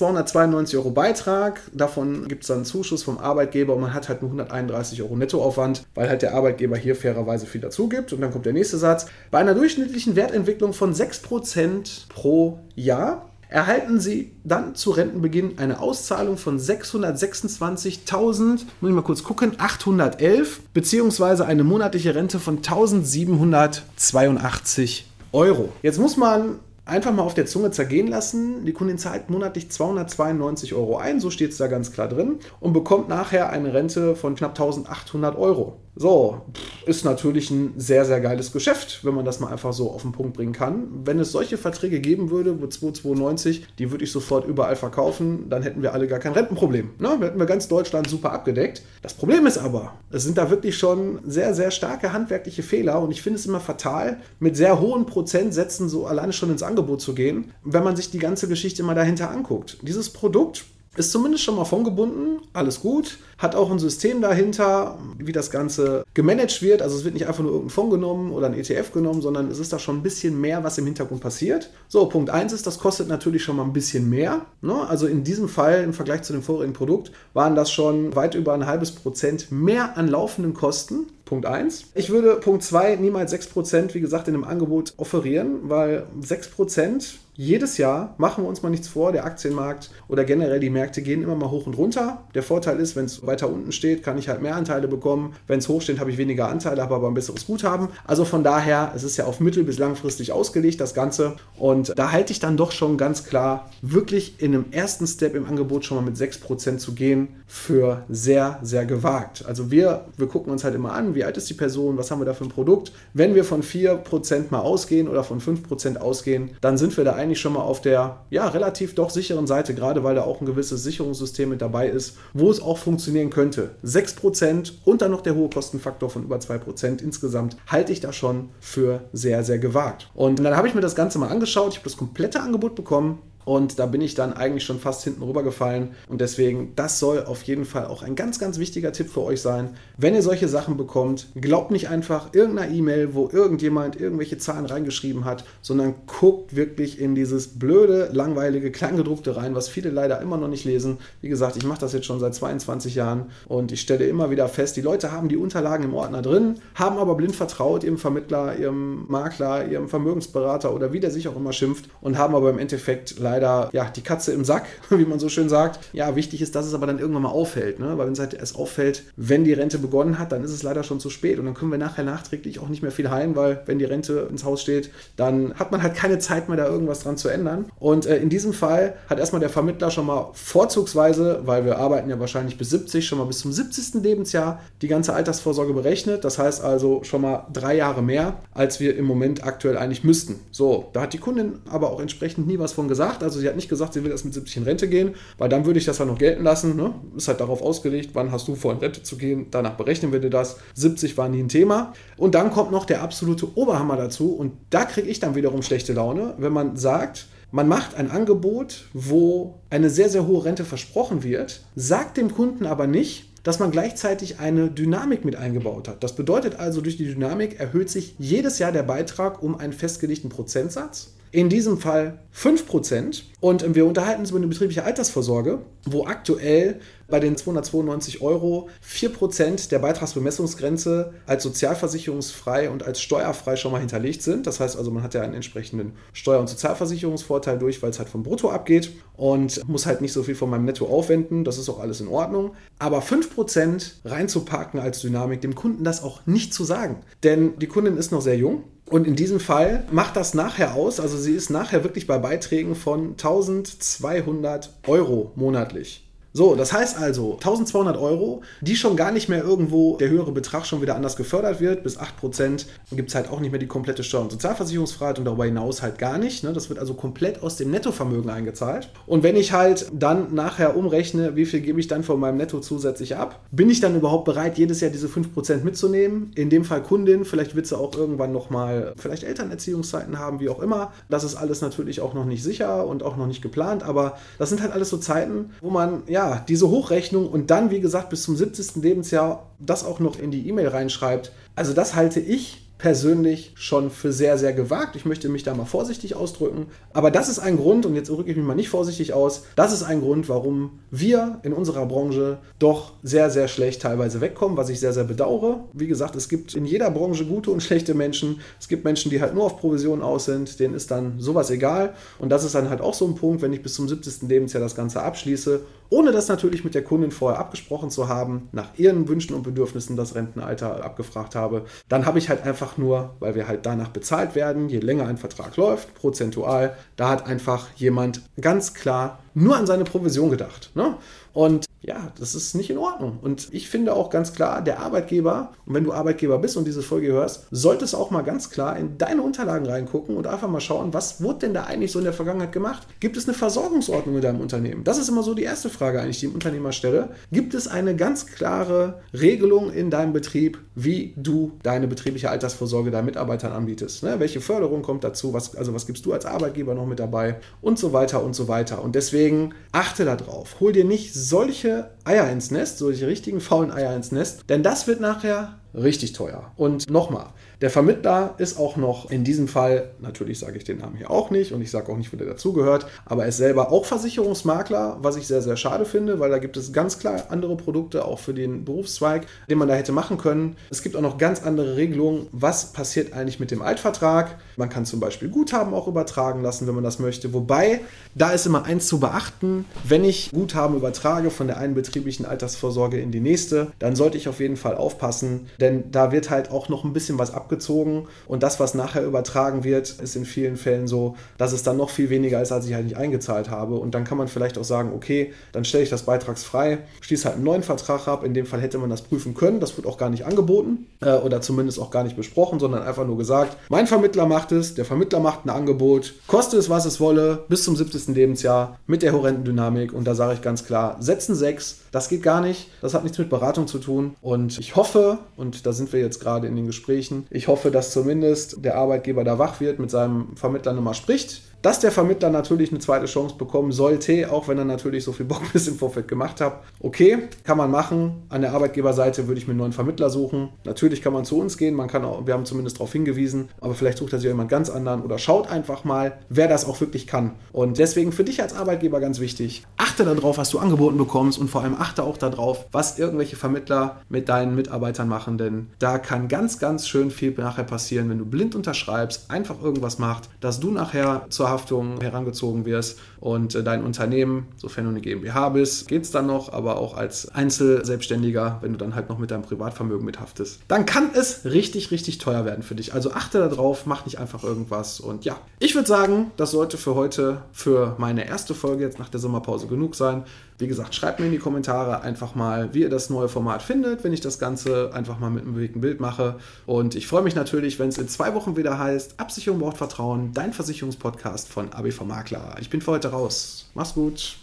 292 0.51 0.77
Euro 0.77 0.91
Beitrag. 0.91 1.61
Davon 1.73 2.27
gibt 2.27 2.43
es 2.43 2.47
dann 2.47 2.57
einen 2.57 2.65
Zuschuss 2.65 3.03
vom 3.03 3.17
Arbeitgeber 3.17 3.73
und 3.73 3.81
man 3.81 3.93
hat 3.93 4.09
halt 4.09 4.21
nur 4.21 4.31
131 4.31 5.01
Euro 5.01 5.15
Nettoaufwand, 5.15 5.83
weil 5.95 6.09
halt 6.09 6.21
der 6.21 6.33
Arbeitgeber 6.33 6.77
hier 6.77 6.95
fairerweise 6.95 7.45
viel 7.45 7.61
dazu 7.61 7.89
gibt. 7.89 8.13
Und 8.13 8.21
dann 8.21 8.31
kommt 8.31 8.45
der 8.45 8.53
nächste 8.53 8.77
Satz. 8.77 9.07
Bei 9.31 9.39
einer 9.39 9.55
durchschnittlichen 9.55 10.15
Wertentwicklung 10.15 10.73
von 10.73 10.93
6% 10.93 12.09
pro 12.09 12.59
Jahr 12.75 13.29
erhalten 13.49 13.99
Sie 13.99 14.31
dann 14.43 14.75
zu 14.75 14.91
Rentenbeginn 14.91 15.57
eine 15.57 15.79
Auszahlung 15.79 16.37
von 16.37 16.59
626.000, 16.59 18.65
muss 18.81 18.89
ich 18.89 18.95
mal 18.95 19.01
kurz 19.01 19.23
gucken, 19.23 19.53
811, 19.57 20.61
beziehungsweise 20.73 21.45
eine 21.45 21.63
monatliche 21.63 22.13
Rente 22.15 22.39
von 22.39 22.57
1782 22.57 25.09
Euro. 25.31 25.69
Jetzt 25.83 25.99
muss 25.99 26.17
man 26.17 26.59
einfach 26.85 27.11
mal 27.11 27.23
auf 27.23 27.33
der 27.33 27.45
Zunge 27.45 27.71
zergehen 27.71 28.07
lassen. 28.07 28.65
Die 28.65 28.73
Kundin 28.73 28.97
zahlt 28.97 29.29
monatlich 29.29 29.69
292 29.69 30.73
Euro 30.73 30.97
ein, 30.97 31.19
so 31.19 31.29
steht 31.29 31.51
es 31.51 31.57
da 31.57 31.67
ganz 31.67 31.91
klar 31.91 32.07
drin, 32.07 32.39
und 32.59 32.73
bekommt 32.73 33.09
nachher 33.09 33.49
eine 33.49 33.73
Rente 33.73 34.15
von 34.15 34.35
knapp 34.35 34.51
1800 34.51 35.35
Euro. 35.35 35.84
So, 35.97 36.41
ist 36.85 37.05
natürlich 37.05 37.49
ein 37.51 37.73
sehr, 37.77 38.03
sehr 38.03 38.19
geiles 38.19 38.51
Geschäft, 38.51 38.99
wenn 39.03 39.15
man 39.15 39.23
das 39.23 39.39
mal 39.39 39.51
einfach 39.51 39.71
so 39.71 39.91
auf 39.91 40.01
den 40.01 40.11
Punkt 40.11 40.33
bringen 40.33 40.51
kann. 40.51 40.87
Wenn 41.05 41.19
es 41.19 41.31
solche 41.31 41.57
Verträge 41.57 42.01
geben 42.01 42.31
würde, 42.31 42.61
wo 42.61 42.67
292, 42.67 43.65
die 43.79 43.91
würde 43.91 44.03
ich 44.03 44.11
sofort 44.11 44.45
überall 44.45 44.75
verkaufen, 44.75 45.49
dann 45.49 45.63
hätten 45.63 45.81
wir 45.81 45.93
alle 45.93 46.07
gar 46.07 46.19
kein 46.19 46.33
Rentenproblem. 46.33 46.91
Ne? 46.99 47.07
Dann 47.07 47.21
hätten 47.21 47.39
wir 47.39 47.45
ganz 47.45 47.69
Deutschland 47.69 48.09
super 48.09 48.33
abgedeckt. 48.33 48.81
Das 49.01 49.13
Problem 49.13 49.47
ist 49.47 49.57
aber, 49.57 49.93
es 50.11 50.23
sind 50.23 50.37
da 50.37 50.49
wirklich 50.49 50.77
schon 50.77 51.19
sehr, 51.25 51.53
sehr 51.53 51.71
starke 51.71 52.11
handwerkliche 52.11 52.63
Fehler 52.63 53.01
und 53.01 53.11
ich 53.11 53.21
finde 53.21 53.39
es 53.39 53.45
immer 53.45 53.61
fatal, 53.61 54.17
mit 54.39 54.57
sehr 54.57 54.81
hohen 54.81 55.05
Prozentsätzen 55.05 55.87
so 55.87 56.05
alleine 56.05 56.33
schon 56.33 56.51
ins 56.51 56.63
Angebot 56.63 57.01
zu 57.01 57.15
gehen, 57.15 57.53
wenn 57.63 57.85
man 57.85 57.95
sich 57.95 58.11
die 58.11 58.19
ganze 58.19 58.49
Geschichte 58.49 58.83
mal 58.83 58.95
dahinter 58.95 59.31
anguckt. 59.31 59.77
Dieses 59.81 60.09
Produkt 60.09 60.65
ist 60.97 61.11
zumindest 61.11 61.43
schon 61.43 61.55
mal 61.55 61.65
fondgebunden, 61.65 62.41
alles 62.53 62.81
gut. 62.81 63.17
Hat 63.37 63.55
auch 63.55 63.69
ein 63.69 63.79
System 63.79 64.21
dahinter, 64.21 64.97
wie 65.17 65.31
das 65.31 65.51
Ganze 65.51 66.05
gemanagt 66.13 66.61
wird. 66.61 66.81
Also 66.81 66.97
es 66.97 67.03
wird 67.03 67.13
nicht 67.13 67.27
einfach 67.27 67.43
nur 67.43 67.51
irgendein 67.51 67.71
Fonds 67.71 67.93
genommen 67.93 68.31
oder 68.31 68.47
ein 68.47 68.53
ETF 68.53 68.91
genommen, 68.93 69.21
sondern 69.21 69.49
es 69.51 69.59
ist 69.59 69.73
da 69.73 69.79
schon 69.79 69.97
ein 69.97 70.03
bisschen 70.03 70.39
mehr, 70.39 70.63
was 70.63 70.77
im 70.77 70.85
Hintergrund 70.85 71.21
passiert. 71.21 71.69
So, 71.87 72.05
Punkt 72.07 72.29
1 72.29 72.53
ist, 72.53 72.65
das 72.65 72.79
kostet 72.79 73.07
natürlich 73.07 73.43
schon 73.43 73.57
mal 73.57 73.63
ein 73.63 73.73
bisschen 73.73 74.09
mehr. 74.09 74.45
Ne? 74.61 74.87
Also 74.87 75.07
in 75.07 75.23
diesem 75.23 75.49
Fall 75.49 75.83
im 75.83 75.93
Vergleich 75.93 76.23
zu 76.23 76.33
dem 76.33 76.43
vorigen 76.43 76.73
Produkt 76.73 77.11
waren 77.33 77.55
das 77.55 77.71
schon 77.71 78.15
weit 78.15 78.35
über 78.35 78.53
ein 78.53 78.65
halbes 78.65 78.91
Prozent 78.91 79.51
mehr 79.51 79.97
an 79.97 80.07
laufenden 80.07 80.53
Kosten. 80.53 81.07
Punkt 81.25 81.45
1. 81.45 81.85
Ich 81.95 82.11
würde 82.11 82.35
Punkt 82.35 82.63
2 82.63 82.97
niemals 82.97 83.33
6%, 83.33 83.93
wie 83.95 83.99
gesagt, 83.99 84.27
in 84.27 84.35
einem 84.35 84.43
Angebot 84.43 84.93
offerieren, 84.97 85.61
weil 85.63 86.05
6% 86.21 87.15
jedes 87.37 87.77
Jahr, 87.77 88.15
machen 88.17 88.45
wir 88.45 88.47
uns 88.47 88.63
mal 88.63 88.69
nichts 88.69 88.87
vor, 88.87 89.11
der 89.11 89.25
Aktienmarkt 89.25 89.91
oder 90.07 90.23
generell 90.23 90.59
die 90.59 90.69
Märkte 90.69 91.01
gehen 91.01 91.21
immer 91.21 91.35
mal 91.35 91.51
hoch 91.51 91.67
und 91.67 91.77
runter. 91.77 92.23
Der 92.33 92.43
Vorteil 92.43 92.79
ist, 92.79 92.95
wenn 92.95 93.05
es 93.05 93.24
weiter 93.27 93.49
unten 93.49 93.71
steht, 93.71 94.03
kann 94.03 94.17
ich 94.17 94.29
halt 94.29 94.41
mehr 94.41 94.55
Anteile 94.55 94.87
bekommen. 94.87 95.33
Wenn 95.47 95.59
es 95.59 95.67
hoch 95.67 95.81
steht, 95.81 95.99
habe 95.99 96.11
ich 96.11 96.17
weniger 96.17 96.49
Anteile, 96.49 96.81
habe 96.81 96.95
aber 96.95 97.07
ein 97.07 97.13
besseres 97.13 97.45
Guthaben. 97.45 97.89
Also 98.05 98.25
von 98.25 98.43
daher, 98.43 98.91
es 98.95 99.03
ist 99.03 99.17
ja 99.17 99.25
auf 99.25 99.39
mittel- 99.39 99.63
bis 99.63 99.77
langfristig 99.79 100.31
ausgelegt, 100.31 100.79
das 100.81 100.93
Ganze. 100.93 101.35
Und 101.57 101.97
da 101.97 102.11
halte 102.11 102.31
ich 102.31 102.39
dann 102.39 102.57
doch 102.57 102.71
schon 102.71 102.97
ganz 102.97 103.23
klar, 103.23 103.69
wirklich 103.81 104.41
in 104.41 104.53
einem 104.53 104.65
ersten 104.71 105.07
Step 105.07 105.35
im 105.35 105.45
Angebot 105.45 105.85
schon 105.85 105.97
mal 105.97 106.03
mit 106.03 106.15
6% 106.15 106.77
zu 106.77 106.93
gehen, 106.93 107.27
für 107.47 108.03
sehr, 108.09 108.59
sehr 108.63 108.85
gewagt. 108.85 109.45
Also 109.45 109.69
wir, 109.69 110.05
wir 110.17 110.27
gucken 110.27 110.51
uns 110.51 110.63
halt 110.63 110.75
immer 110.75 110.93
an, 110.93 111.13
wie 111.13 111.23
alt 111.23 111.37
ist 111.37 111.49
die 111.49 111.53
Person, 111.53 111.97
was 111.97 112.09
haben 112.09 112.19
wir 112.19 112.25
da 112.25 112.33
für 112.33 112.43
ein 112.43 112.49
Produkt. 112.49 112.91
Wenn 113.13 113.35
wir 113.35 113.43
von 113.43 113.61
4% 113.61 114.45
mal 114.49 114.59
ausgehen 114.59 115.07
oder 115.07 115.23
von 115.23 115.39
5% 115.39 115.97
ausgehen, 115.97 116.51
dann 116.61 116.77
sind 116.77 116.97
wir 116.97 117.03
da 117.03 117.13
eigentlich 117.13 117.39
schon 117.39 117.53
mal 117.53 117.61
auf 117.61 117.81
der 117.81 118.25
ja, 118.31 118.47
relativ 118.47 118.95
doch 118.95 119.09
sicheren 119.09 119.47
Seite, 119.47 119.75
gerade 119.75 120.03
weil 120.03 120.15
da 120.15 120.23
auch 120.23 120.41
ein 120.41 120.45
gewisses 120.45 120.83
Sicherungssystem 120.83 121.49
mit 121.49 121.61
dabei 121.61 121.87
ist, 121.87 122.17
wo 122.33 122.49
es 122.49 122.61
auch 122.61 122.79
funktionieren 122.79 123.29
könnte. 123.29 123.71
6% 123.85 124.73
und 124.83 125.01
dann 125.01 125.11
noch 125.11 125.21
der 125.21 125.35
hohe 125.35 125.49
Kostenfaktor 125.49 126.09
von 126.09 126.23
über 126.23 126.37
2% 126.37 127.01
insgesamt 127.01 127.57
halte 127.67 127.91
ich 127.91 127.99
da 127.99 128.11
schon 128.11 128.49
für 128.59 129.01
sehr, 129.13 129.43
sehr 129.43 129.59
gewagt. 129.59 130.09
Und 130.15 130.43
dann 130.43 130.55
habe 130.57 130.67
ich 130.67 130.73
mir 130.73 130.81
das 130.81 130.95
Ganze 130.95 131.19
mal 131.19 131.29
angeschaut, 131.29 131.73
ich 131.73 131.77
habe 131.77 131.89
das 131.89 131.97
komplette 131.97 132.41
Angebot 132.41 132.75
bekommen 132.75 133.19
und 133.45 133.79
da 133.79 133.85
bin 133.85 134.01
ich 134.01 134.15
dann 134.15 134.33
eigentlich 134.33 134.63
schon 134.63 134.79
fast 134.79 135.03
hinten 135.03 135.23
rübergefallen. 135.23 135.89
Und 136.09 136.19
deswegen, 136.19 136.73
das 136.75 136.99
soll 136.99 137.23
auf 137.23 137.43
jeden 137.43 137.65
Fall 137.65 137.85
auch 137.85 138.03
ein 138.03 138.15
ganz, 138.15 138.39
ganz 138.39 138.57
wichtiger 138.57 138.91
Tipp 138.91 139.09
für 139.09 139.21
euch 139.21 139.41
sein. 139.41 139.69
Wenn 139.97 140.15
ihr 140.15 140.23
solche 140.23 140.47
Sachen 140.47 140.77
bekommt, 140.77 141.27
glaubt 141.35 141.71
nicht 141.71 141.87
einfach 141.89 142.33
irgendeiner 142.33 142.73
E-Mail, 142.73 143.13
wo 143.13 143.29
irgendjemand 143.31 143.99
irgendwelche 144.01 144.37
Zahlen 144.39 144.65
reingeschrieben 144.65 145.25
hat, 145.25 145.45
sondern 145.61 145.93
guckt 146.07 146.55
wirklich 146.55 146.99
in 146.99 147.15
dieses 147.15 147.59
blöde, 147.59 148.09
langweilige, 148.11 148.71
Kleingedruckte 148.71 149.37
rein, 149.37 149.55
was 149.55 149.69
viele 149.69 149.91
leider 149.91 150.19
immer 150.21 150.37
noch 150.37 150.47
nicht 150.47 150.65
lesen. 150.65 150.97
Wie 151.21 151.29
gesagt, 151.29 151.55
ich 151.55 151.65
mache 151.65 151.79
das 151.79 151.93
jetzt 151.93 152.05
schon 152.05 152.19
seit 152.19 152.33
22 152.33 152.95
Jahren 152.95 153.29
und 153.47 153.71
ich 153.71 153.81
stelle 153.81 154.05
immer 154.07 154.31
wieder 154.31 154.49
fest, 154.49 154.75
die 154.75 154.81
Leute 154.81 155.11
haben 155.11 155.29
die 155.29 155.37
Unterlagen 155.37 155.83
im 155.83 155.93
Ordner 155.93 156.23
drin, 156.23 156.55
haben 156.73 156.97
aber 156.97 157.15
blind 157.15 157.35
vertraut 157.35 157.83
ihrem 157.83 157.99
Vermittler, 157.99 158.57
ihrem 158.57 159.05
Makler, 159.07 159.67
ihrem 159.67 159.87
Vermögensberater 159.87 160.73
oder 160.73 160.93
wie 160.93 160.99
der 160.99 161.11
sich 161.11 161.27
auch 161.27 161.35
immer 161.35 161.53
schimpft 161.53 161.89
und 162.01 162.17
haben 162.17 162.33
aber 162.33 162.49
im 162.49 162.57
Endeffekt 162.57 163.19
leider 163.19 163.34
leider 163.35 163.69
ja, 163.73 163.85
die 163.85 164.01
Katze 164.01 164.31
im 164.31 164.45
Sack, 164.45 164.65
wie 164.89 165.05
man 165.05 165.19
so 165.19 165.29
schön 165.29 165.49
sagt. 165.49 165.79
Ja, 165.93 166.15
wichtig 166.15 166.41
ist, 166.41 166.55
dass 166.55 166.65
es 166.65 166.73
aber 166.73 166.87
dann 166.87 166.99
irgendwann 166.99 167.23
mal 167.23 167.29
auffällt. 167.29 167.79
Ne? 167.79 167.97
Weil 167.97 168.07
wenn 168.07 168.13
es 168.13 168.19
halt 168.19 168.33
erst 168.33 168.55
auffällt, 168.55 169.03
wenn 169.15 169.43
die 169.43 169.53
Rente 169.53 169.77
begonnen 169.77 170.19
hat, 170.19 170.31
dann 170.31 170.43
ist 170.43 170.51
es 170.51 170.63
leider 170.63 170.83
schon 170.83 170.99
zu 170.99 171.09
spät. 171.09 171.39
Und 171.39 171.45
dann 171.45 171.53
können 171.53 171.71
wir 171.71 171.77
nachher 171.77 172.03
nachträglich 172.03 172.59
auch 172.59 172.69
nicht 172.69 172.81
mehr 172.81 172.91
viel 172.91 173.09
heilen, 173.09 173.35
weil 173.35 173.61
wenn 173.65 173.79
die 173.79 173.85
Rente 173.85 174.27
ins 174.29 174.43
Haus 174.43 174.61
steht, 174.61 174.91
dann 175.17 175.53
hat 175.55 175.71
man 175.71 175.83
halt 175.83 175.95
keine 175.95 176.19
Zeit 176.19 176.47
mehr, 176.47 176.57
da 176.57 176.67
irgendwas 176.67 177.01
dran 177.01 177.17
zu 177.17 177.29
ändern. 177.29 177.65
Und 177.79 178.05
äh, 178.05 178.17
in 178.17 178.29
diesem 178.29 178.53
Fall 178.53 178.95
hat 179.09 179.19
erstmal 179.19 179.39
der 179.39 179.49
Vermittler 179.49 179.91
schon 179.91 180.05
mal 180.05 180.29
vorzugsweise, 180.33 181.41
weil 181.43 181.65
wir 181.65 181.77
arbeiten 181.77 182.09
ja 182.09 182.19
wahrscheinlich 182.19 182.57
bis 182.57 182.69
70, 182.69 183.05
schon 183.05 183.17
mal 183.17 183.25
bis 183.25 183.39
zum 183.39 183.51
70. 183.51 184.01
Lebensjahr 184.01 184.61
die 184.81 184.87
ganze 184.87 185.13
Altersvorsorge 185.13 185.73
berechnet. 185.73 186.23
Das 186.23 186.37
heißt 186.37 186.63
also 186.63 187.03
schon 187.03 187.21
mal 187.21 187.47
drei 187.51 187.75
Jahre 187.75 188.01
mehr, 188.01 188.37
als 188.53 188.79
wir 188.79 188.95
im 188.95 189.05
Moment 189.05 189.43
aktuell 189.43 189.77
eigentlich 189.77 190.03
müssten. 190.03 190.39
So, 190.51 190.89
da 190.93 191.01
hat 191.01 191.13
die 191.13 191.17
Kundin 191.17 191.59
aber 191.69 191.91
auch 191.91 191.99
entsprechend 191.99 192.47
nie 192.47 192.59
was 192.59 192.73
von 192.73 192.87
gesagt. 192.87 193.23
Also 193.25 193.39
sie 193.39 193.47
hat 193.47 193.55
nicht 193.55 193.69
gesagt, 193.69 193.93
sie 193.93 194.03
will 194.03 194.11
erst 194.11 194.23
mit 194.25 194.33
70 194.33 194.57
in 194.57 194.63
Rente 194.63 194.87
gehen, 194.87 195.15
weil 195.37 195.49
dann 195.49 195.65
würde 195.65 195.79
ich 195.79 195.85
das 195.85 195.97
ja 195.97 196.05
noch 196.05 196.17
gelten 196.17 196.43
lassen. 196.43 196.75
Ne? 196.75 196.93
Ist 197.17 197.27
halt 197.27 197.41
darauf 197.41 197.61
ausgelegt, 197.61 198.11
wann 198.13 198.31
hast 198.31 198.47
du 198.47 198.55
vor, 198.55 198.71
in 198.71 198.79
Rente 198.79 199.03
zu 199.03 199.17
gehen. 199.17 199.47
Danach 199.51 199.75
berechnen 199.75 200.11
wir 200.11 200.19
dir 200.19 200.29
das. 200.29 200.57
70 200.75 201.17
war 201.17 201.27
nie 201.27 201.41
ein 201.41 201.49
Thema. 201.49 201.93
Und 202.17 202.35
dann 202.35 202.51
kommt 202.51 202.71
noch 202.71 202.85
der 202.85 203.01
absolute 203.01 203.57
Oberhammer 203.57 203.97
dazu. 203.97 204.33
Und 204.33 204.53
da 204.69 204.85
kriege 204.85 205.09
ich 205.09 205.19
dann 205.19 205.35
wiederum 205.35 205.61
schlechte 205.61 205.93
Laune, 205.93 206.35
wenn 206.37 206.53
man 206.53 206.77
sagt, 206.77 207.27
man 207.51 207.67
macht 207.67 207.95
ein 207.95 208.11
Angebot, 208.11 208.85
wo 208.93 209.59
eine 209.69 209.89
sehr, 209.89 210.09
sehr 210.09 210.27
hohe 210.27 210.45
Rente 210.45 210.65
versprochen 210.65 211.23
wird, 211.23 211.61
sagt 211.75 212.17
dem 212.17 212.33
Kunden 212.33 212.65
aber 212.65 212.87
nicht, 212.87 213.31
dass 213.43 213.59
man 213.59 213.71
gleichzeitig 213.71 214.39
eine 214.39 214.69
Dynamik 214.69 215.23
mit 215.23 215.35
eingebaut 215.35 215.87
hat. 215.87 216.03
Das 216.03 216.15
bedeutet 216.15 216.55
also, 216.55 216.81
durch 216.81 216.97
die 216.97 217.05
Dynamik 217.05 217.59
erhöht 217.59 217.89
sich 217.89 218.15
jedes 218.17 218.59
Jahr 218.59 218.71
der 218.71 218.83
Beitrag 218.83 219.41
um 219.43 219.55
einen 219.55 219.71
festgelegten 219.71 220.29
Prozentsatz 220.29 221.14
in 221.35 221.49
diesem 221.49 221.77
Fall 221.77 222.19
5%. 222.33 223.23
Und 223.41 223.75
wir 223.75 223.85
unterhalten 223.85 224.21
uns 224.21 224.29
über 224.29 224.39
eine 224.39 224.47
betriebliche 224.47 224.85
Altersvorsorge, 224.85 225.59
wo 225.83 226.05
aktuell 226.05 226.79
bei 227.09 227.19
den 227.19 227.35
292 227.35 228.21
Euro 228.21 228.69
4% 228.83 229.69
der 229.69 229.79
Beitragsbemessungsgrenze 229.79 231.13
als 231.27 231.43
sozialversicherungsfrei 231.43 232.69
und 232.69 232.83
als 232.83 233.01
steuerfrei 233.01 233.57
schon 233.57 233.73
mal 233.73 233.79
hinterlegt 233.79 234.21
sind. 234.21 234.47
Das 234.47 234.61
heißt 234.61 234.77
also, 234.77 234.91
man 234.91 235.03
hat 235.03 235.13
ja 235.13 235.23
einen 235.23 235.33
entsprechenden 235.33 235.91
Steuer- 236.13 236.39
und 236.39 236.47
Sozialversicherungsvorteil 236.47 237.59
durch, 237.59 237.83
weil 237.83 237.89
es 237.89 237.99
halt 237.99 238.07
vom 238.09 238.23
Brutto 238.23 238.49
abgeht 238.49 238.93
und 239.17 239.61
muss 239.67 239.85
halt 239.85 239.99
nicht 239.99 240.13
so 240.13 240.23
viel 240.23 240.35
von 240.35 240.49
meinem 240.49 240.63
Netto 240.63 240.87
aufwenden. 240.87 241.43
Das 241.43 241.57
ist 241.57 241.67
auch 241.67 241.81
alles 241.81 241.99
in 241.99 242.07
Ordnung. 242.07 242.53
Aber 242.79 242.99
5% 242.99 243.91
reinzupacken 244.05 244.79
als 244.79 245.01
Dynamik, 245.01 245.41
dem 245.41 245.53
Kunden 245.53 245.83
das 245.83 246.01
auch 246.01 246.25
nicht 246.25 246.53
zu 246.53 246.63
sagen. 246.63 247.01
Denn 247.23 247.59
die 247.59 247.67
Kundin 247.67 247.97
ist 247.97 248.13
noch 248.13 248.21
sehr 248.21 248.37
jung 248.37 248.63
und 248.87 249.07
in 249.07 249.15
diesem 249.15 249.39
Fall 249.39 249.83
macht 249.91 250.15
das 250.15 250.33
nachher 250.33 250.75
aus, 250.75 250.99
also 250.99 251.17
sie 251.17 251.33
ist 251.33 251.49
nachher 251.49 251.83
wirklich 251.83 252.05
bei 252.05 252.19
Beiträgen 252.19 252.75
von 252.75 253.11
1200 253.11 254.69
Euro 254.87 255.31
monatlich. 255.35 256.04
So, 256.37 256.53
das 256.53 256.73
heißt 256.73 256.97
also 256.97 257.35
1200 257.35 257.95
Euro, 257.95 258.41
die 258.59 258.75
schon 258.75 258.97
gar 258.97 259.13
nicht 259.13 259.29
mehr 259.29 259.41
irgendwo 259.41 259.95
der 259.95 260.09
höhere 260.09 260.33
Betrag 260.33 260.65
schon 260.65 260.81
wieder 260.81 260.97
anders 260.97 261.15
gefördert 261.15 261.61
wird. 261.61 261.81
Bis 261.81 261.97
8% 261.97 262.65
gibt 262.91 263.07
es 263.07 263.15
halt 263.15 263.29
auch 263.29 263.39
nicht 263.39 263.51
mehr 263.51 263.59
die 263.59 263.67
komplette 263.67 264.03
Steuer- 264.03 264.23
und 264.23 264.33
Sozialversicherungsfreiheit 264.33 265.17
und 265.17 265.23
darüber 265.23 265.45
hinaus 265.45 265.81
halt 265.81 265.97
gar 265.97 266.17
nicht. 266.17 266.43
Ne? 266.43 266.51
Das 266.51 266.67
wird 266.67 266.77
also 266.77 266.93
komplett 266.93 267.41
aus 267.41 267.55
dem 267.55 267.71
Nettovermögen 267.71 268.29
eingezahlt. 268.29 268.89
Und 269.07 269.23
wenn 269.23 269.37
ich 269.37 269.53
halt 269.53 269.89
dann 269.93 270.35
nachher 270.35 270.75
umrechne, 270.75 271.37
wie 271.37 271.45
viel 271.45 271.61
gebe 271.61 271.79
ich 271.79 271.87
dann 271.87 272.03
von 272.03 272.19
meinem 272.19 272.35
Netto 272.35 272.59
zusätzlich 272.59 273.15
ab, 273.15 273.39
bin 273.51 273.69
ich 273.69 273.79
dann 273.79 273.95
überhaupt 273.95 274.25
bereit, 274.25 274.57
jedes 274.57 274.81
Jahr 274.81 274.91
diese 274.91 275.07
5% 275.07 275.63
mitzunehmen? 275.63 276.33
In 276.35 276.49
dem 276.49 276.65
Fall 276.65 276.83
Kundin, 276.83 277.23
vielleicht 277.23 277.55
wird 277.55 277.67
sie 277.67 277.77
auch 277.77 277.95
irgendwann 277.95 278.33
nochmal 278.33 278.93
vielleicht 278.97 279.23
Elternerziehungszeiten 279.23 280.19
haben, 280.19 280.41
wie 280.41 280.49
auch 280.49 280.61
immer. 280.61 280.91
Das 281.07 281.23
ist 281.23 281.35
alles 281.35 281.61
natürlich 281.61 282.01
auch 282.01 282.13
noch 282.13 282.25
nicht 282.25 282.43
sicher 282.43 282.85
und 282.85 283.03
auch 283.03 283.15
noch 283.15 283.25
nicht 283.25 283.41
geplant, 283.41 283.83
aber 283.83 284.17
das 284.37 284.49
sind 284.49 284.61
halt 284.61 284.73
alles 284.73 284.89
so 284.89 284.97
Zeiten, 284.97 285.51
wo 285.61 285.69
man 285.69 286.03
ja 286.07 286.24
diese 286.47 286.69
Hochrechnung 286.69 287.27
und 287.27 287.51
dann, 287.51 287.71
wie 287.71 287.79
gesagt, 287.79 288.09
bis 288.09 288.23
zum 288.23 288.35
70. 288.35 288.81
Lebensjahr 288.83 289.49
das 289.59 289.85
auch 289.85 289.99
noch 289.99 290.19
in 290.19 290.31
die 290.31 290.47
E-Mail 290.47 290.69
reinschreibt. 290.69 291.31
Also 291.55 291.73
das 291.73 291.95
halte 291.95 292.19
ich 292.19 292.65
persönlich 292.77 293.53
schon 293.55 293.89
für 293.89 294.11
sehr, 294.11 294.37
sehr 294.37 294.51
gewagt. 294.51 294.95
Ich 294.95 295.05
möchte 295.05 295.29
mich 295.29 295.43
da 295.43 295.53
mal 295.53 295.65
vorsichtig 295.65 296.15
ausdrücken. 296.15 296.67
Aber 296.93 297.09
das 297.09 297.29
ist 297.29 297.39
ein 297.39 297.57
Grund, 297.57 297.85
und 297.85 297.95
jetzt 297.95 298.09
drücke 298.09 298.29
ich 298.29 298.35
mich 298.35 298.45
mal 298.45 298.53
nicht 298.53 298.69
vorsichtig 298.69 299.13
aus, 299.13 299.43
das 299.55 299.71
ist 299.71 299.83
ein 299.83 300.01
Grund, 300.01 300.27
warum 300.27 300.79
wir 300.91 301.39
in 301.43 301.53
unserer 301.53 301.85
Branche 301.85 302.37
doch 302.59 302.93
sehr, 303.01 303.29
sehr 303.29 303.47
schlecht 303.47 303.81
teilweise 303.81 304.19
wegkommen, 304.19 304.57
was 304.57 304.69
ich 304.69 304.79
sehr, 304.79 304.91
sehr 304.91 305.05
bedauere. 305.05 305.63
Wie 305.71 305.87
gesagt, 305.87 306.15
es 306.15 306.27
gibt 306.27 306.53
in 306.53 306.65
jeder 306.65 306.91
Branche 306.91 307.25
gute 307.25 307.49
und 307.49 307.63
schlechte 307.63 307.93
Menschen. 307.93 308.41
Es 308.59 308.67
gibt 308.67 308.83
Menschen, 308.83 309.09
die 309.09 309.21
halt 309.21 309.33
nur 309.33 309.45
auf 309.45 309.57
Provisionen 309.57 310.03
aus 310.03 310.25
sind, 310.25 310.59
denen 310.59 310.73
ist 310.73 310.91
dann 310.91 311.19
sowas 311.19 311.49
egal. 311.49 311.93
Und 312.19 312.29
das 312.29 312.43
ist 312.43 312.55
dann 312.55 312.69
halt 312.69 312.81
auch 312.81 312.93
so 312.93 313.07
ein 313.07 313.15
Punkt, 313.15 313.41
wenn 313.41 313.53
ich 313.53 313.63
bis 313.63 313.75
zum 313.75 313.87
70. 313.87 314.27
Lebensjahr 314.27 314.61
das 314.61 314.75
Ganze 314.75 315.01
abschließe 315.01 315.61
ohne 315.89 316.11
das 316.11 316.27
natürlich 316.27 316.63
mit 316.63 316.75
der 316.75 316.83
Kundin 316.83 317.11
vorher 317.11 317.39
abgesprochen 317.39 317.89
zu 317.89 318.07
haben, 318.07 318.49
nach 318.51 318.69
ihren 318.77 319.07
Wünschen 319.07 319.35
und 319.35 319.43
Bedürfnissen 319.43 319.95
das 319.95 320.15
Rentenalter 320.15 320.83
abgefragt 320.83 321.35
habe, 321.35 321.65
dann 321.89 322.05
habe 322.05 322.19
ich 322.19 322.29
halt 322.29 322.43
einfach 322.43 322.77
nur, 322.77 323.15
weil 323.19 323.35
wir 323.35 323.47
halt 323.47 323.65
danach 323.65 323.89
bezahlt 323.89 324.35
werden, 324.35 324.69
je 324.69 324.79
länger 324.79 325.07
ein 325.07 325.17
Vertrag 325.17 325.55
läuft, 325.57 325.93
prozentual, 325.95 326.75
da 326.95 327.09
hat 327.09 327.27
einfach 327.27 327.67
jemand 327.75 328.21
ganz 328.39 328.73
klar 328.73 329.19
nur 329.35 329.55
an 329.55 329.67
seine 329.67 329.83
Provision 329.83 330.31
gedacht. 330.31 330.71
Ne? 330.73 330.95
Und 331.33 331.65
ja, 331.81 332.11
das 332.17 332.33
ist 332.33 332.55
nicht 332.55 332.71
in 332.71 332.79
Ordnung. 332.79 333.19
Und 333.21 333.49
ich 333.51 333.69
finde 333.69 333.93
auch 333.93 334.09
ganz 334.09 334.33
klar, 334.33 334.63
der 334.63 334.79
Arbeitgeber, 334.79 335.51
und 335.67 335.75
wenn 335.75 335.83
du 335.83 335.93
Arbeitgeber 335.93 336.39
bist 336.39 336.57
und 336.57 336.65
diese 336.65 336.81
Folge 336.81 337.07
hörst, 337.07 337.45
solltest 337.51 337.93
auch 337.93 338.09
mal 338.09 338.23
ganz 338.23 338.49
klar 338.49 338.75
in 338.75 338.97
deine 338.97 339.21
Unterlagen 339.21 339.67
reingucken 339.67 340.17
und 340.17 340.25
einfach 340.25 340.47
mal 340.47 340.61
schauen, 340.61 340.95
was 340.95 341.21
wurde 341.21 341.39
denn 341.39 341.53
da 341.53 341.65
eigentlich 341.65 341.91
so 341.91 341.99
in 341.99 342.05
der 342.05 342.13
Vergangenheit 342.13 342.53
gemacht? 342.53 342.87
Gibt 343.01 343.17
es 343.17 343.27
eine 343.27 343.37
Versorgungsordnung 343.37 344.15
in 344.15 344.21
deinem 344.21 344.41
Unternehmen? 344.41 344.83
Das 344.83 344.97
ist 344.97 345.09
immer 345.09 345.21
so 345.21 345.35
die 345.35 345.43
erste 345.43 345.69
Frage 345.69 346.01
eigentlich, 346.01 346.19
die 346.19 346.25
ich 346.25 346.31
dem 346.31 346.35
Unternehmer 346.35 346.71
stelle. 346.71 347.09
Gibt 347.31 347.53
es 347.53 347.67
eine 347.67 347.95
ganz 347.95 348.25
klare 348.25 349.01
Regelung 349.13 349.71
in 349.71 349.91
deinem 349.91 350.13
Betrieb, 350.13 350.57
wie 350.73 351.13
du 351.17 351.51
deine 351.61 351.87
betriebliche 351.87 352.31
Altersvorsorge 352.31 352.89
deinen 352.89 353.05
Mitarbeitern 353.05 353.51
anbietest? 353.51 354.01
Ne? 354.01 354.19
Welche 354.19 354.41
Förderung 354.41 354.81
kommt 354.81 355.03
dazu? 355.03 355.33
Was, 355.33 355.55
also 355.55 355.73
was 355.75 355.85
gibst 355.85 356.05
du 356.07 356.13
als 356.13 356.25
Arbeitgeber 356.25 356.73
noch 356.73 356.87
mit 356.87 356.99
dabei? 356.99 357.35
Und 357.61 357.77
so 357.77 357.93
weiter 357.93 358.23
und 358.23 358.33
so 358.33 358.47
weiter. 358.47 358.83
Und 358.83 358.95
deswegen 358.95 359.24
achte 359.71 360.05
darauf. 360.05 360.59
Hol 360.59 360.71
dir 360.71 360.85
nicht 360.85 361.13
solche 361.13 361.91
Eier 362.03 362.29
ins 362.29 362.51
Nest, 362.51 362.77
solche 362.77 363.07
richtigen 363.07 363.41
faulen 363.41 363.71
Eier 363.71 363.95
ins 363.95 364.11
Nest, 364.11 364.43
denn 364.49 364.63
das 364.63 364.87
wird 364.87 364.99
nachher 364.99 365.59
richtig 365.73 366.13
teuer. 366.13 366.51
Und 366.55 366.89
nochmal, 366.89 367.27
der 367.61 367.69
Vermittler 367.69 368.35
ist 368.37 368.59
auch 368.59 368.75
noch 368.75 369.09
in 369.09 369.23
diesem 369.23 369.47
Fall, 369.47 369.91
natürlich 369.99 370.39
sage 370.39 370.57
ich 370.57 370.63
den 370.63 370.79
Namen 370.79 370.97
hier 370.97 371.11
auch 371.11 371.29
nicht 371.29 371.51
und 371.51 371.61
ich 371.61 371.71
sage 371.71 371.91
auch 371.91 371.97
nicht, 371.97 372.11
wo 372.11 372.17
der 372.17 372.27
dazugehört, 372.27 372.87
aber 373.05 373.23
er 373.23 373.29
ist 373.29 373.37
selber 373.37 373.71
auch 373.71 373.85
Versicherungsmakler, 373.85 374.97
was 375.01 375.15
ich 375.15 375.27
sehr, 375.27 375.41
sehr 375.41 375.57
schade 375.57 375.85
finde, 375.85 376.19
weil 376.19 376.29
da 376.29 376.37
gibt 376.37 376.57
es 376.57 376.73
ganz 376.73 376.99
klar 376.99 377.25
andere 377.29 377.55
Produkte 377.55 378.05
auch 378.05 378.19
für 378.19 378.33
den 378.33 378.65
Berufszweig, 378.65 379.25
den 379.49 379.57
man 379.57 379.67
da 379.67 379.75
hätte 379.75 379.91
machen 379.91 380.17
können. 380.17 380.57
Es 380.69 380.81
gibt 380.81 380.95
auch 380.95 381.01
noch 381.01 381.17
ganz 381.17 381.43
andere 381.43 381.75
Regelungen, 381.77 382.27
was 382.31 382.73
passiert 382.73 383.13
eigentlich 383.13 383.39
mit 383.39 383.51
dem 383.51 383.61
Altvertrag. 383.61 384.37
Man 384.57 384.69
kann 384.69 384.85
zum 384.85 384.99
Beispiel 384.99 385.29
Guthaben 385.29 385.73
auch 385.73 385.87
übertragen 385.87 386.41
lassen, 386.41 386.67
wenn 386.67 386.75
man 386.75 386.83
das 386.83 386.99
möchte. 386.99 387.33
Wobei, 387.33 387.81
da 388.13 388.31
ist 388.31 388.45
immer 388.45 388.65
eins 388.65 388.87
zu 388.87 388.99
beachten, 388.99 389.65
wenn 389.83 390.03
ich 390.03 390.31
Guthaben 390.31 390.75
übertrage 390.75 391.29
von 391.29 391.47
der 391.47 391.57
einen 391.57 391.75
betrieblichen 391.75 392.25
Altersvorsorge 392.25 392.99
in 392.99 393.11
die 393.11 393.19
nächste, 393.19 393.71
dann 393.79 393.95
sollte 393.95 394.17
ich 394.17 394.27
auf 394.27 394.39
jeden 394.39 394.57
Fall 394.57 394.75
aufpassen, 394.75 395.47
denn 395.59 395.91
da 395.91 396.11
wird 396.11 396.29
halt 396.29 396.51
auch 396.51 396.69
noch 396.69 396.83
ein 396.83 396.93
bisschen 396.93 397.19
was 397.19 397.33
abgezogen. 397.45 398.07
Und 398.27 398.41
das, 398.41 398.59
was 398.59 398.73
nachher 398.73 399.03
übertragen 399.03 399.63
wird, 399.63 399.89
ist 399.89 400.15
in 400.15 400.25
vielen 400.25 400.57
Fällen 400.57 400.87
so, 400.87 401.15
dass 401.37 401.53
es 401.53 401.61
dann 401.63 401.77
noch 401.77 401.91
viel 401.91 402.09
weniger 402.09 402.41
ist, 402.41 402.51
als 402.51 402.65
ich 402.65 402.73
halt 402.73 402.85
nicht 402.85 402.97
eingezahlt 402.97 403.49
habe. 403.49 403.75
Und 403.75 403.93
dann 403.93 404.03
kann 404.03 404.17
man 404.17 404.27
vielleicht 404.27 404.57
auch 404.57 404.63
sagen, 404.63 404.91
okay, 404.95 405.33
dann 405.51 405.63
stelle 405.63 405.83
ich 405.83 405.89
das 405.89 406.03
beitragsfrei, 406.03 406.79
schließe 407.01 407.25
halt 407.25 407.35
einen 407.35 407.43
neuen 407.43 407.63
Vertrag 407.63 408.07
ab, 408.07 408.23
in 408.23 408.33
dem 408.33 408.45
Fall 408.45 408.61
hätte 408.61 408.79
man 408.79 408.89
das 408.89 409.03
prüfen 409.03 409.35
können, 409.35 409.59
das 409.59 409.77
wird 409.77 409.85
auch 409.85 409.97
gar 409.97 410.09
nicht 410.09 410.25
angeboten 410.25 410.87
äh, 411.01 411.13
oder 411.13 411.41
zumindest 411.41 411.79
auch 411.79 411.91
gar 411.91 412.03
nicht 412.03 412.15
besprochen, 412.15 412.59
sondern 412.59 412.83
einfach 412.83 413.05
nur 413.05 413.17
gesagt, 413.17 413.57
mein 413.69 413.87
Vermittler 413.87 414.25
macht 414.25 414.51
es, 414.51 414.73
der 414.73 414.85
Vermittler 414.85 415.19
macht 415.19 415.45
ein 415.45 415.49
Angebot, 415.49 416.13
koste 416.27 416.57
es, 416.57 416.69
was 416.69 416.85
es 416.85 416.99
wolle, 416.99 417.43
bis 417.47 417.63
zum 417.63 417.75
70. 417.75 418.15
Lebensjahr 418.15 418.79
mit 418.87 419.03
der 419.03 419.13
horrenden 419.13 419.45
Dynamik. 419.45 419.93
Und 419.93 420.05
da 420.05 420.15
sage 420.15 420.33
ich 420.33 420.41
ganz 420.41 420.65
klar, 420.65 420.97
setzen 420.99 421.35
6, 421.35 421.81
das 421.91 422.09
geht 422.09 422.23
gar 422.23 422.41
nicht, 422.41 422.69
das 422.81 422.93
hat 422.93 423.03
nichts 423.03 423.17
mit 423.17 423.29
Beratung 423.29 423.67
zu 423.67 423.79
tun. 423.79 424.15
Und 424.21 424.57
ich 424.59 424.75
hoffe, 424.75 425.19
und 425.37 425.65
da 425.65 425.73
sind 425.73 425.93
wir 425.93 425.99
jetzt 425.99 426.19
gerade 426.19 426.47
in 426.47 426.55
den 426.55 426.65
Gesprächen. 426.65 427.27
Ich 427.35 427.49
hoffe, 427.49 427.69
dass 427.69 427.91
zumindest 427.91 428.63
der 428.63 428.77
Arbeitgeber 428.77 429.25
da 429.25 429.37
wach 429.37 429.59
wird, 429.59 429.77
mit 429.77 429.91
seinem 429.91 430.37
Vermittler 430.37 430.71
nochmal 430.71 430.93
spricht, 430.93 431.41
dass 431.65 431.79
der 431.79 431.91
Vermittler 431.91 432.29
natürlich 432.29 432.69
eine 432.69 432.77
zweite 432.77 433.07
Chance 433.07 433.37
bekommen 433.39 433.71
sollte, 433.71 434.31
auch 434.31 434.47
wenn 434.47 434.59
er 434.59 434.65
natürlich 434.65 435.03
so 435.03 435.13
viel 435.13 435.25
Bock 435.25 435.41
bis 435.53 435.67
im 435.67 435.79
Vorfeld 435.79 436.07
gemacht 436.07 436.39
hat. 436.39 436.61
Okay, 436.79 437.27
kann 437.43 437.57
man 437.57 437.71
machen. 437.71 438.21
An 438.29 438.41
der 438.41 438.53
Arbeitgeberseite 438.53 439.27
würde 439.27 439.39
ich 439.41 439.47
mir 439.47 439.53
einen 439.53 439.61
neuen 439.61 439.73
Vermittler 439.73 440.11
suchen. 440.11 440.49
Natürlich 440.63 441.01
kann 441.01 441.11
man 441.11 441.25
zu 441.25 441.39
uns 441.39 441.57
gehen, 441.57 441.73
man 441.73 441.87
kann 441.87 442.05
auch, 442.05 442.27
wir 442.27 442.35
haben 442.35 442.45
zumindest 442.45 442.75
darauf 442.77 442.91
hingewiesen, 442.91 443.49
aber 443.61 443.73
vielleicht 443.73 443.97
sucht 443.97 444.13
er 444.13 444.19
sich 444.19 444.27
jemand 444.27 444.47
ganz 444.47 444.69
anderen 444.69 445.01
oder 445.01 445.17
schaut 445.17 445.49
einfach 445.49 445.83
mal, 445.83 446.19
wer 446.29 446.47
das 446.47 446.65
auch 446.65 446.79
wirklich 446.81 447.07
kann. 447.07 447.31
Und 447.51 447.79
deswegen 447.79 448.11
für 448.11 448.23
dich 448.23 448.43
als 448.43 448.55
Arbeitgeber 448.55 448.99
ganz 448.99 449.19
wichtig, 449.19 449.65
achte 449.77 450.05
darauf, 450.05 450.37
was 450.37 450.51
du 450.51 450.59
angeboten 450.59 450.99
bekommst 450.99 451.39
und 451.39 451.49
vor 451.49 451.63
allem 451.63 451.73
achte 451.73 452.03
auch 452.03 452.17
darauf, 452.17 452.67
was 452.73 452.99
irgendwelche 452.99 453.37
Vermittler 453.37 454.01
mit 454.07 454.29
deinen 454.29 454.53
Mitarbeitern 454.53 455.07
machen, 455.07 455.39
denn 455.39 455.69
da 455.79 455.97
kann 455.97 456.27
ganz, 456.27 456.59
ganz 456.59 456.87
schön 456.87 457.09
viel 457.09 457.31
nachher 457.31 457.63
passieren, 457.63 458.07
wenn 458.11 458.19
du 458.19 458.25
blind 458.25 458.53
unterschreibst, 458.53 459.31
einfach 459.31 459.59
irgendwas 459.63 459.97
macht, 459.97 460.29
dass 460.41 460.59
du 460.59 460.69
nachher 460.69 461.25
zur 461.29 461.54
Haftung 461.55 462.01
herangezogen 462.01 462.65
wirst 462.65 462.99
und 463.19 463.55
äh, 463.55 463.63
dein 463.63 463.83
Unternehmen, 463.83 464.47
sofern 464.57 464.83
du 464.83 464.91
eine 464.91 465.01
GmbH 465.01 465.49
bist, 465.49 465.87
geht 465.87 466.03
es 466.03 466.11
dann 466.11 466.27
noch, 466.27 466.51
aber 466.51 466.77
auch 466.77 466.95
als 466.95 467.33
Einzelselbstständiger, 467.33 468.59
wenn 468.61 468.73
du 468.73 468.77
dann 468.77 468.93
halt 468.93 469.09
noch 469.09 469.17
mit 469.17 469.31
deinem 469.31 469.43
Privatvermögen 469.43 470.05
mithaftest, 470.05 470.59
dann 470.67 470.85
kann 470.85 471.09
es 471.13 471.45
richtig, 471.45 471.91
richtig 471.91 472.17
teuer 472.17 472.45
werden 472.45 472.63
für 472.63 472.75
dich. 472.75 472.93
Also 472.93 473.11
achte 473.11 473.39
darauf, 473.39 473.85
mach 473.85 474.05
nicht 474.05 474.19
einfach 474.19 474.43
irgendwas 474.43 474.99
und 474.99 475.23
ja, 475.23 475.39
ich 475.59 475.75
würde 475.75 475.87
sagen, 475.87 476.31
das 476.35 476.51
sollte 476.51 476.77
für 476.77 476.95
heute, 476.95 477.43
für 477.53 477.95
meine 477.97 478.27
erste 478.27 478.53
Folge 478.53 478.83
jetzt 478.83 478.99
nach 478.99 479.09
der 479.09 479.19
Sommerpause 479.19 479.67
genug 479.67 479.95
sein. 479.95 480.23
Wie 480.57 480.67
gesagt, 480.67 480.95
schreibt 480.95 481.19
mir 481.19 481.25
in 481.25 481.33
die 481.33 481.37
Kommentare 481.37 482.01
einfach 482.01 482.33
mal, 482.33 482.73
wie 482.73 482.81
ihr 482.81 482.89
das 482.89 483.09
neue 483.09 483.27
Format 483.27 483.61
findet, 483.61 484.03
wenn 484.05 484.13
ich 484.13 484.21
das 484.21 484.39
Ganze 484.39 484.91
einfach 484.93 485.19
mal 485.19 485.29
mit 485.29 485.43
einem 485.43 485.55
bewegten 485.55 485.81
Bild 485.81 485.99
mache. 485.99 486.37
Und 486.65 486.95
ich 486.95 487.07
freue 487.07 487.23
mich 487.23 487.35
natürlich, 487.35 487.77
wenn 487.77 487.89
es 487.89 487.97
in 487.97 488.07
zwei 488.07 488.33
Wochen 488.33 488.55
wieder 488.55 488.79
heißt, 488.79 489.19
Absicherung 489.19 489.59
braucht 489.59 489.77
Vertrauen, 489.77 490.31
dein 490.33 490.53
Versicherungspodcast 490.53 491.49
von 491.49 491.73
ABV 491.73 492.05
Makler. 492.05 492.55
Ich 492.61 492.69
bin 492.69 492.81
für 492.81 492.91
heute 492.91 493.09
raus. 493.09 493.69
Mach's 493.73 493.95
gut. 493.95 494.37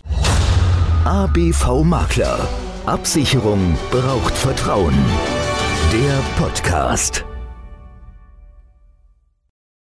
ABV 1.05 1.83
Makler. 1.83 2.47
Absicherung 2.85 3.79
braucht 3.91 4.35
Vertrauen. 4.35 4.95
Der 5.93 6.23
Podcast. 6.37 7.25